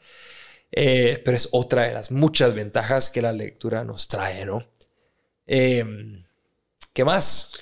Eh, 0.72 1.20
pero 1.24 1.36
es 1.36 1.48
otra 1.52 1.82
de 1.82 1.94
las 1.94 2.10
muchas 2.10 2.54
ventajas 2.54 3.10
que 3.10 3.22
la 3.22 3.32
lectura 3.32 3.84
nos 3.84 4.08
trae, 4.08 4.44
¿no? 4.46 4.64
Eh, 5.52 5.84
¿Qué 6.92 7.04
más? 7.04 7.52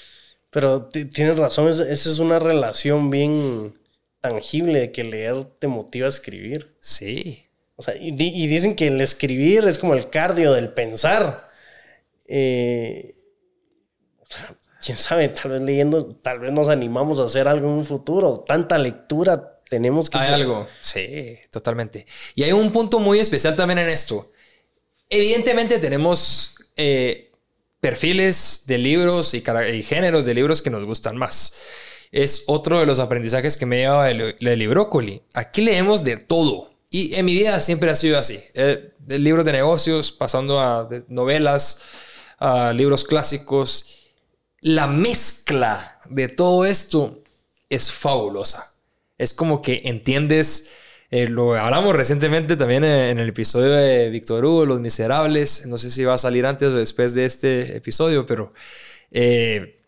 Pero 0.51 0.89
tienes 0.89 1.39
razón, 1.39 1.69
esa 1.69 1.85
es 1.91 2.19
una 2.19 2.39
relación 2.39 3.11
bien 3.11 3.79
tangible 4.21 4.81
de 4.81 4.93
que 4.93 5.05
leer 5.05 5.45
te 5.59 5.69
motiva 5.69 6.07
a 6.07 6.11
escribir. 6.11 6.77
Sí. 6.81 7.47
O 7.77 7.83
sea, 7.83 7.97
y, 7.97 8.09
y 8.11 8.47
dicen 8.47 8.77
que 8.77 8.89
el 8.89 9.01
escribir 9.01 9.67
es 9.67 9.79
como 9.79 9.95
el 9.95 10.11
cardio 10.11 10.53
del 10.53 10.73
pensar. 10.73 11.49
Eh, 12.27 13.17
o 14.19 14.27
sea, 14.29 14.55
quién 14.85 14.99
sabe, 14.99 15.29
tal 15.31 15.53
vez 15.53 15.63
leyendo, 15.63 16.15
tal 16.17 16.41
vez 16.41 16.53
nos 16.53 16.69
animamos 16.69 17.21
a 17.21 17.25
hacer 17.25 17.49
algo 17.49 17.69
en 17.69 17.75
un 17.75 17.85
futuro. 17.87 18.41
Tanta 18.47 18.77
lectura 18.77 19.63
tenemos 19.69 20.11
que... 20.11 20.19
Hay 20.19 20.35
algo, 20.35 20.67
sí, 20.81 21.39
totalmente. 21.51 22.07
Y 22.35 22.43
hay 22.43 22.53
un 22.53 22.71
punto 22.71 22.99
muy 22.99 23.19
especial 23.19 23.57
también 23.57 23.79
en 23.79 23.89
esto. 23.89 24.31
Evidentemente 25.09 25.79
tenemos... 25.79 26.55
Eh, 26.77 27.28
perfiles 27.81 28.65
de 28.67 28.79
libros 28.79 29.35
y, 29.35 29.43
géneros 29.83 30.25
de 30.25 30.35
libros 30.35 30.63
que 30.63 30.71
nos 30.71 30.85
gustan 30.85 31.17
más. 31.17 31.55
Es 32.11 32.45
otro 32.47 32.81
de 32.81 32.87
los 32.87 32.99
aprendizajes 32.99 33.57
que 33.57 33.67
me 33.67 33.79
lleva 33.79 34.11
el, 34.11 34.37
el 34.39 34.59
Librócoli. 34.59 35.23
Aquí 35.35 35.63
leemos 35.63 36.05
de 36.05 36.17
todo. 36.17 36.71
Y 36.91 37.15
en 37.17 37.27
mi 37.27 37.35
vida 37.35 37.61
siempre 37.61 37.91
ha 37.91 37.97
sido 37.97 38.19
así. 38.19 38.41
Eh, 38.55 38.93
de 38.99 39.19
libros 39.19 39.45
de 39.45 39.53
negocios, 39.53 40.11
pasando 40.11 40.61
a 40.61 40.89
novelas, 41.09 41.83
a 42.39 42.73
libros 42.73 43.05
clásicos. 43.05 44.01
La 44.61 44.87
mezcla 44.87 46.01
de 46.09 46.29
todo 46.29 46.65
esto 46.65 47.23
es 47.69 47.93
fabulosa. 47.93 48.75
Es 49.19 49.35
como 49.35 49.61
que 49.61 49.83
entiendes 49.85 50.73
eh, 51.11 51.29
lo 51.29 51.55
hablamos 51.55 51.97
recientemente 51.97 52.57
también 52.57 52.85
en, 52.85 53.19
el 53.19 53.31
episodio 53.31 53.73
de 53.73 54.11
Víctor 54.11 54.45
Hugo, 54.45 54.67
Los 54.67 54.81
Miserables. 54.81 55.67
No 55.67 55.79
sé 55.79 55.91
si 55.91 56.05
va 56.05 56.15
a 56.15 56.19
salir 56.19 56.45
antes 56.45 56.69
o 56.69 56.77
después 56.77 57.15
de 57.15 57.25
este 57.25 57.77
episodio, 57.77 58.27
pero 58.27 58.53
eh, 59.11 59.81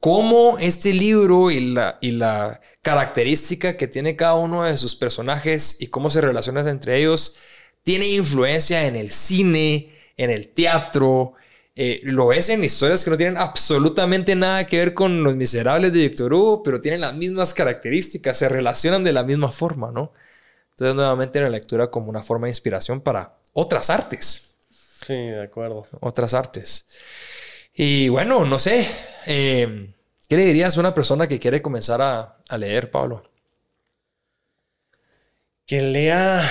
cómo 0.00 0.56
este 0.60 0.92
libro 0.92 1.50
y 1.50 1.72
la, 1.72 1.98
y 2.00 2.12
la 2.12 2.60
característica 2.82 3.76
que 3.76 3.88
tiene 3.88 4.14
cada 4.16 4.34
uno 4.34 4.64
de 4.64 4.76
sus 4.76 4.94
personajes 4.94 5.80
y 5.80 5.88
cómo 5.88 6.08
se 6.08 6.20
relaciona 6.20 6.60
entre 6.70 6.98
ellos 6.98 7.36
tiene 7.82 8.06
influencia 8.08 8.86
en 8.86 8.96
el 8.96 9.10
cine, 9.10 9.90
en 10.16 10.30
el 10.30 10.48
teatro. 10.48 11.34
Eh, 11.74 12.00
lo 12.04 12.28
ves 12.28 12.48
en 12.50 12.62
historias 12.62 13.04
que 13.04 13.10
no 13.10 13.16
tienen 13.16 13.38
absolutamente 13.38 14.34
nada 14.34 14.66
que 14.66 14.78
ver 14.78 14.94
con 14.94 15.22
Los 15.22 15.36
Miserables 15.36 15.92
de 15.92 16.00
Víctor 16.00 16.34
Hugo, 16.34 16.62
pero 16.62 16.80
tienen 16.80 17.00
las 17.00 17.14
mismas 17.14 17.54
características, 17.54 18.38
se 18.38 18.48
relacionan 18.48 19.04
de 19.04 19.12
la 19.12 19.24
misma 19.24 19.50
forma, 19.52 19.90
¿no? 19.90 20.12
Entonces, 20.78 20.94
nuevamente 20.94 21.40
la 21.40 21.50
lectura 21.50 21.90
como 21.90 22.08
una 22.08 22.22
forma 22.22 22.46
de 22.46 22.52
inspiración 22.52 23.00
para 23.00 23.34
otras 23.52 23.90
artes. 23.90 24.58
Sí, 25.04 25.12
de 25.12 25.42
acuerdo. 25.42 25.88
Otras 25.98 26.34
artes. 26.34 26.86
Y 27.74 28.08
bueno, 28.10 28.44
no 28.44 28.60
sé, 28.60 28.86
eh, 29.26 29.92
¿qué 30.28 30.36
le 30.36 30.44
dirías 30.44 30.76
a 30.76 30.80
una 30.80 30.94
persona 30.94 31.26
que 31.26 31.40
quiere 31.40 31.60
comenzar 31.60 32.00
a, 32.00 32.38
a 32.48 32.58
leer, 32.58 32.92
Pablo? 32.92 33.24
Que 35.66 35.82
lea, 35.82 36.48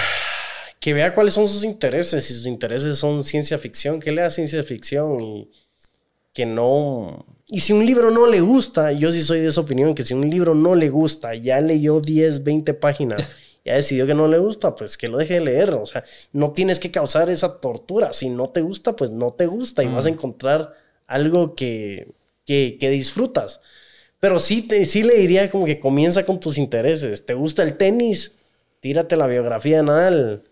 que 0.82 0.92
vea 0.94 1.16
cuáles 1.16 1.34
son 1.34 1.48
sus 1.48 1.64
intereses. 1.64 2.26
Si 2.26 2.34
sus 2.34 2.48
intereses 2.48 2.98
son 2.98 3.24
ciencia 3.24 3.58
ficción, 3.58 4.02
que 4.02 4.12
lea 4.12 4.30
ciencia 4.30 4.62
ficción 4.62 5.22
y 5.22 5.52
que 6.34 6.46
no... 6.46 7.26
Y 7.46 7.62
si 7.62 7.72
un 7.72 7.86
libro 7.86 8.12
no 8.12 8.28
le 8.28 8.42
gusta, 8.42 8.92
yo 8.92 9.10
sí 9.14 9.22
soy 9.22 9.40
de 9.40 9.48
esa 9.48 9.62
opinión, 9.62 9.96
que 9.96 10.04
si 10.04 10.14
un 10.14 10.30
libro 10.30 10.54
no 10.54 10.76
le 10.76 10.90
gusta, 10.90 11.34
ya 11.34 11.62
leyó 11.62 12.02
10, 12.02 12.44
20 12.44 12.74
páginas 12.74 13.38
ya 13.68 13.76
decidió 13.76 14.08
que 14.08 14.14
no 14.14 14.30
le 14.30 14.38
gusta, 14.38 14.74
pues 14.74 14.98
que 14.98 15.10
lo 15.10 15.18
deje 15.18 15.36
de 15.36 15.42
leer. 15.42 15.72
O 15.72 15.86
sea, 15.86 16.06
no 16.32 16.52
tienes 16.52 16.80
que 16.80 16.90
causar 16.90 17.30
esa 17.30 17.60
tortura. 17.60 18.14
Si 18.14 18.30
no 18.30 18.50
te 18.50 18.62
gusta, 18.62 18.96
pues 18.96 19.12
no 19.12 19.34
te 19.34 19.46
gusta 19.46 19.84
y 19.84 19.88
vas 19.88 20.06
a 20.06 20.10
mm. 20.10 20.14
encontrar 20.14 20.74
algo 21.06 21.54
que, 21.54 22.08
que, 22.46 22.90
disfrutas. 22.90 23.60
Pero 24.22 24.40
sí, 24.40 24.62
te, 24.62 24.86
sí 24.86 25.04
le 25.04 25.16
diría 25.16 25.52
como 25.52 25.66
que 25.66 25.82
comienza 25.82 26.26
con 26.26 26.40
tus 26.40 26.58
intereses. 26.58 27.26
¿Te 27.26 27.34
gusta 27.34 27.62
el 27.64 27.76
tenis? 27.76 28.38
Tírate 28.80 29.18
la 29.18 29.28
biografía 29.28 29.78
de 29.78 29.84
Nadal. 29.84 30.44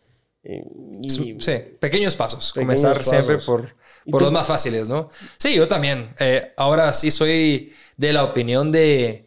Eh, 0.44 0.66
sí, 1.08 1.38
pequeños 1.80 2.18
pasos. 2.18 2.52
Comenzar 2.52 3.02
siempre 3.02 3.38
por, 3.38 3.74
por 4.12 4.24
los 4.24 4.32
más 4.34 4.48
fáciles, 4.48 4.90
¿no? 4.90 5.10
Sí, 5.38 5.56
yo 5.56 5.70
también. 5.70 6.14
Eh, 6.20 6.52
ahora 6.58 6.92
sí 6.92 7.12
soy 7.12 7.72
de 7.96 8.12
la 8.12 8.26
opinión 8.26 8.74
de 8.74 9.25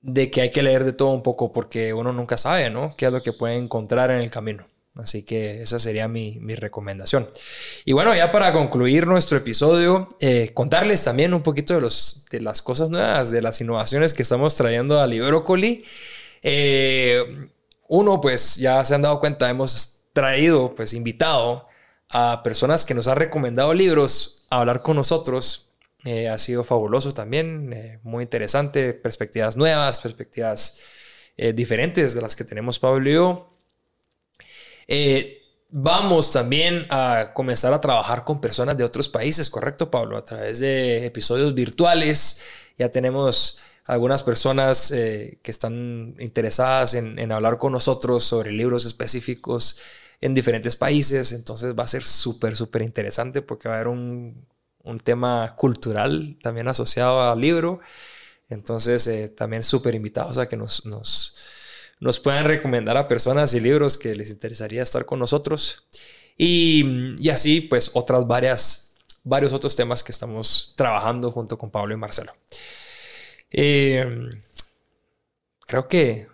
de 0.00 0.30
que 0.30 0.42
hay 0.42 0.50
que 0.50 0.62
leer 0.62 0.84
de 0.84 0.92
todo 0.92 1.10
un 1.10 1.22
poco 1.22 1.52
porque 1.52 1.92
uno 1.92 2.12
nunca 2.12 2.36
sabe, 2.36 2.70
¿no? 2.70 2.94
¿Qué 2.96 3.06
es 3.06 3.12
lo 3.12 3.22
que 3.22 3.32
puede 3.32 3.56
encontrar 3.56 4.10
en 4.10 4.18
el 4.18 4.30
camino? 4.30 4.66
Así 4.94 5.22
que 5.22 5.62
esa 5.62 5.78
sería 5.78 6.08
mi, 6.08 6.38
recomendación. 6.56 7.28
Y 7.84 7.92
bueno, 7.92 8.14
ya 8.16 8.32
para 8.32 8.52
concluir 8.52 9.06
nuestro 9.06 9.38
episodio, 9.38 10.08
eh, 10.18 10.50
contarles 10.54 11.04
también 11.04 11.34
un 11.34 11.42
poquito 11.42 11.74
de, 11.74 11.80
los, 11.80 12.26
de 12.30 12.40
las 12.40 12.62
cosas 12.62 12.90
nuevas, 12.90 13.30
de 13.30 13.40
las 13.40 13.60
innovaciones 13.60 14.12
que 14.12 14.22
estamos 14.22 14.56
trayendo 14.56 15.00
a 15.00 15.06
Librócoli. 15.06 15.84
Eh, 16.42 17.48
uno, 17.86 18.20
pues 18.20 18.56
ya 18.56 18.84
se 18.84 18.94
han 18.96 19.02
dado 19.02 19.20
cuenta, 19.20 19.48
hemos 19.48 20.00
traído, 20.12 20.74
pues 20.74 20.92
invitado 20.92 21.68
a 22.08 22.42
personas 22.42 22.84
que 22.84 22.94
nos 22.94 23.06
han 23.06 23.18
recomendado 23.18 23.74
libros 23.74 24.46
a 24.50 24.60
hablar 24.60 24.82
con 24.82 24.96
nosotros 24.96 25.67
eh, 26.04 26.28
ha 26.28 26.38
sido 26.38 26.62
fabuloso 26.62 27.12
también, 27.12 27.72
eh, 27.72 27.98
muy 28.04 28.22
interesante, 28.22 28.92
perspectivas 28.94 29.56
nuevas, 29.56 29.98
perspectivas 29.98 30.80
eh, 31.36 31.52
diferentes 31.52 32.14
de 32.14 32.22
las 32.22 32.36
que 32.36 32.44
tenemos 32.44 32.78
Pablo 32.78 33.10
y 33.10 33.14
yo. 33.14 33.54
vamos 35.70 36.32
también 36.32 36.86
a 36.88 37.32
comenzar 37.34 37.72
a 37.72 37.80
trabajar 37.80 38.24
con 38.24 38.40
personas 38.40 38.76
de 38.76 38.84
otros 38.84 39.08
países, 39.08 39.50
¿correcto 39.50 39.90
Pablo? 39.90 40.16
A 40.16 40.24
través 40.24 40.60
de 40.60 41.04
episodios 41.06 41.52
virtuales, 41.54 42.42
ya 42.78 42.88
tenemos 42.90 43.58
algunas 43.84 44.22
personas 44.22 44.90
que 44.90 45.50
están 45.50 46.14
interesadas 46.20 46.94
en, 46.94 47.18
en, 47.18 47.32
hablar 47.32 47.58
con 47.58 47.72
nosotros 47.72 48.24
sobre 48.24 48.52
libros 48.52 48.84
específicos 48.84 49.80
en 50.20 50.34
diferentes 50.34 50.76
países. 50.76 51.32
Entonces 51.32 51.74
va 51.78 51.84
a 51.84 51.88
ser 51.88 52.04
súper, 52.04 52.56
súper 52.56 52.82
interesante 52.82 53.42
porque 53.42 53.68
va 53.68 53.74
a 53.74 53.78
haber 53.78 53.88
un, 53.88 54.46
un, 54.84 54.98
tema 54.98 55.54
cultural 55.56 56.38
también 56.42 56.68
asociado 56.68 57.30
al 57.30 57.40
libro. 57.40 57.80
Entonces 58.48 59.06
eh, 59.06 59.28
también 59.28 59.62
súper 59.62 59.94
invitados 59.94 60.38
a 60.38 60.48
que 60.48 60.56
nos, 60.56 60.86
nos, 60.86 61.36
nos, 62.00 62.20
puedan 62.20 62.44
recomendar 62.44 62.96
a 62.96 63.08
personas 63.08 63.52
y 63.54 63.60
libros 63.60 63.98
que 63.98 64.14
les 64.14 64.30
interesaría 64.30 64.82
estar 64.82 65.04
con 65.04 65.18
nosotros. 65.18 65.86
Y, 66.36 67.14
y 67.18 67.28
así 67.30 67.60
pues 67.60 67.90
otras 67.94 68.26
varias, 68.26 68.96
varios 69.24 69.52
otros 69.52 69.76
temas 69.76 70.02
que 70.02 70.12
estamos 70.12 70.74
trabajando 70.76 71.30
junto 71.32 71.58
con 71.58 71.70
Pablo 71.70 71.94
y 71.94 71.98
Marcelo. 71.98 72.32
Eh, 73.50 74.30
creo 75.66 75.88
que 75.88 76.28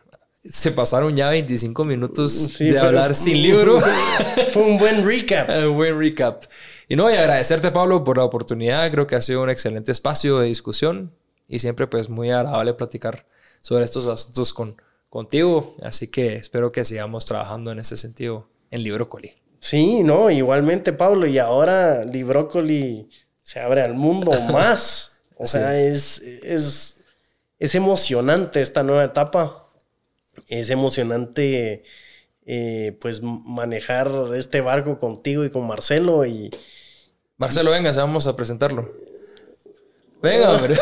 se 0.44 0.72
pasaron 0.72 1.14
ya 1.16 1.30
25 1.30 1.84
minutos 1.84 2.58
de 2.58 2.78
hablar 2.78 3.14
sin 3.14 3.42
libro. 3.42 3.78
Fue 4.52 4.62
un 4.62 4.78
buen 4.78 5.06
recap. 5.06 5.48
un 5.68 5.74
buen 5.74 5.98
recap. 5.98 6.44
Y 6.88 6.96
no, 6.96 7.10
y 7.10 7.14
agradecerte, 7.14 7.70
Pablo, 7.70 8.04
por 8.04 8.18
la 8.18 8.24
oportunidad. 8.24 8.90
Creo 8.90 9.06
que 9.06 9.16
ha 9.16 9.20
sido 9.20 9.42
un 9.42 9.50
excelente 9.50 9.92
espacio 9.92 10.38
de 10.38 10.48
discusión 10.48 11.12
y 11.48 11.58
siempre, 11.58 11.86
pues, 11.86 12.08
muy 12.08 12.30
agradable 12.30 12.74
platicar 12.74 13.26
sobre 13.62 13.84
estos 13.84 14.06
asuntos 14.06 14.52
con, 14.52 14.76
contigo. 15.08 15.74
Así 15.82 16.08
que 16.08 16.36
espero 16.36 16.72
que 16.72 16.84
sigamos 16.84 17.24
trabajando 17.24 17.72
en 17.72 17.78
ese 17.78 17.96
sentido 17.96 18.48
en 18.70 18.82
Librócoli. 18.82 19.32
Sí, 19.60 20.02
no, 20.02 20.30
igualmente, 20.30 20.92
Pablo. 20.92 21.26
Y 21.26 21.38
ahora 21.38 22.04
Librócoli 22.04 23.08
se 23.42 23.60
abre 23.60 23.82
al 23.82 23.94
mundo 23.94 24.30
más. 24.52 25.20
O 25.36 25.46
sea, 25.46 25.76
es, 25.76 26.18
es 26.20 26.94
es 27.58 27.74
emocionante 27.74 28.60
esta 28.60 28.82
nueva 28.82 29.04
etapa. 29.04 29.63
Es 30.48 30.70
emocionante 30.70 31.84
eh, 32.46 32.96
pues 33.00 33.22
manejar 33.22 34.10
este 34.36 34.60
barco 34.60 34.98
contigo 34.98 35.44
y 35.44 35.50
con 35.50 35.66
Marcelo 35.66 36.24
y... 36.26 36.50
Marcelo, 37.36 37.70
venga, 37.70 37.92
vamos 37.92 38.26
a 38.26 38.36
presentarlo. 38.36 38.88
Venga, 40.22 40.52
hombre. 40.52 40.76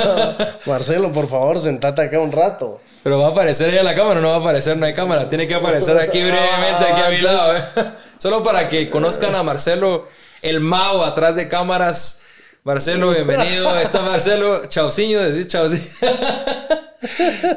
Marcelo, 0.66 1.12
por 1.12 1.28
favor, 1.28 1.60
sentate 1.60 2.02
acá 2.02 2.18
un 2.18 2.32
rato. 2.32 2.80
Pero 3.02 3.18
va 3.18 3.26
a 3.26 3.30
aparecer 3.30 3.72
ya 3.72 3.82
la 3.82 3.94
cámara, 3.94 4.20
no 4.20 4.28
va 4.28 4.36
a 4.36 4.40
aparecer, 4.40 4.76
no 4.76 4.86
hay 4.86 4.94
cámara. 4.94 5.28
Tiene 5.28 5.46
que 5.46 5.54
aparecer 5.54 5.98
aquí 5.98 6.22
brevemente, 6.22 6.84
aquí 6.90 7.00
a 7.00 7.10
mi 7.10 7.20
lado. 7.20 7.56
¿eh? 7.56 7.62
Solo 8.18 8.42
para 8.42 8.68
que 8.68 8.88
conozcan 8.88 9.34
a 9.34 9.42
Marcelo, 9.42 10.08
el 10.40 10.60
mago 10.60 11.04
atrás 11.04 11.36
de 11.36 11.48
cámaras 11.48 12.22
Marcelo, 12.64 13.10
bienvenido. 13.10 13.76
Está 13.76 14.02
Marcelo. 14.02 14.66
Chauciño, 14.68 15.18
decir 15.18 15.48
chauciño. 15.48 15.82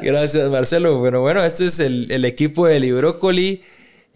Gracias, 0.02 0.50
Marcelo. 0.50 0.98
Bueno, 0.98 1.20
bueno, 1.20 1.42
este 1.44 1.66
es 1.66 1.78
el, 1.80 2.24
equipo 2.24 2.66
de 2.66 2.80
Librócoli. 2.80 3.62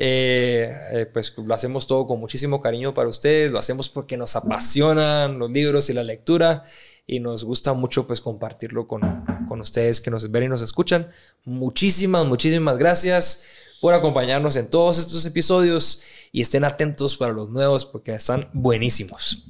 Eh, 0.03 0.73
eh, 0.93 1.07
pues 1.13 1.35
lo 1.37 1.53
hacemos 1.53 1.87
todo 1.87 2.07
con 2.07 2.19
muchísimo 2.21 2.61
cariño 2.61 2.95
para 2.95 3.09
ustedes. 3.09 3.53
Lo 3.53 3.59
hacemos 3.59 3.89
porque 3.89 4.17
nos 4.17 4.35
apasionan 4.37 5.39
los 5.39 5.51
libros 5.51 5.91
y 5.91 5.93
la 5.93 6.03
lectura. 6.03 6.65
Y 7.07 7.21
nos 7.21 7.45
gusta 7.45 7.73
mucho 7.73 8.07
pues 8.07 8.21
compartirlo 8.21 8.87
con, 8.87 9.01
con 9.49 9.61
ustedes 9.61 10.01
que 10.01 10.11
nos 10.11 10.31
ven 10.31 10.45
y 10.45 10.49
nos 10.49 10.63
escuchan. 10.63 11.11
Muchísimas, 11.45 12.25
muchísimas 12.27 12.79
gracias 12.79 13.47
por 13.81 13.95
acompañarnos 13.95 14.57
en 14.57 14.69
todos 14.69 14.99
estos 14.99 15.25
episodios. 15.27 16.03
Y 16.33 16.43
estén 16.43 16.65
atentos 16.65 17.17
para 17.17 17.33
los 17.33 17.51
nuevos 17.51 17.85
porque 17.85 18.15
están 18.15 18.49
buenísimos. 18.53 19.45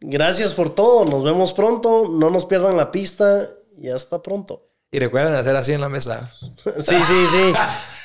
Gracias 0.00 0.52
por 0.52 0.74
todo. 0.74 1.04
Nos 1.04 1.24
vemos 1.24 1.52
pronto. 1.52 2.08
No 2.10 2.30
nos 2.30 2.46
pierdan 2.46 2.76
la 2.76 2.92
pista. 2.92 3.50
Y 3.78 3.88
hasta 3.88 4.22
pronto. 4.22 4.68
Y 4.90 4.98
recuerden 4.98 5.34
hacer 5.34 5.54
así 5.56 5.72
en 5.72 5.80
la 5.80 5.88
mesa. 5.88 6.32
sí, 6.64 6.94
sí, 6.94 7.26
sí. 7.32 7.54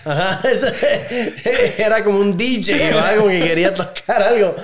Era 1.78 2.04
como 2.04 2.20
un 2.20 2.36
DJ 2.36 2.94
o 2.96 3.00
algo 3.00 3.28
que 3.28 3.40
quería 3.40 3.74
tocar 3.74 4.22
algo. 4.22 4.56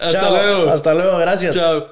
Hasta 0.00 0.30
luego. 0.30 0.70
Hasta 0.70 0.94
luego. 0.94 1.18
Gracias. 1.18 1.56
Chao. 1.56 1.88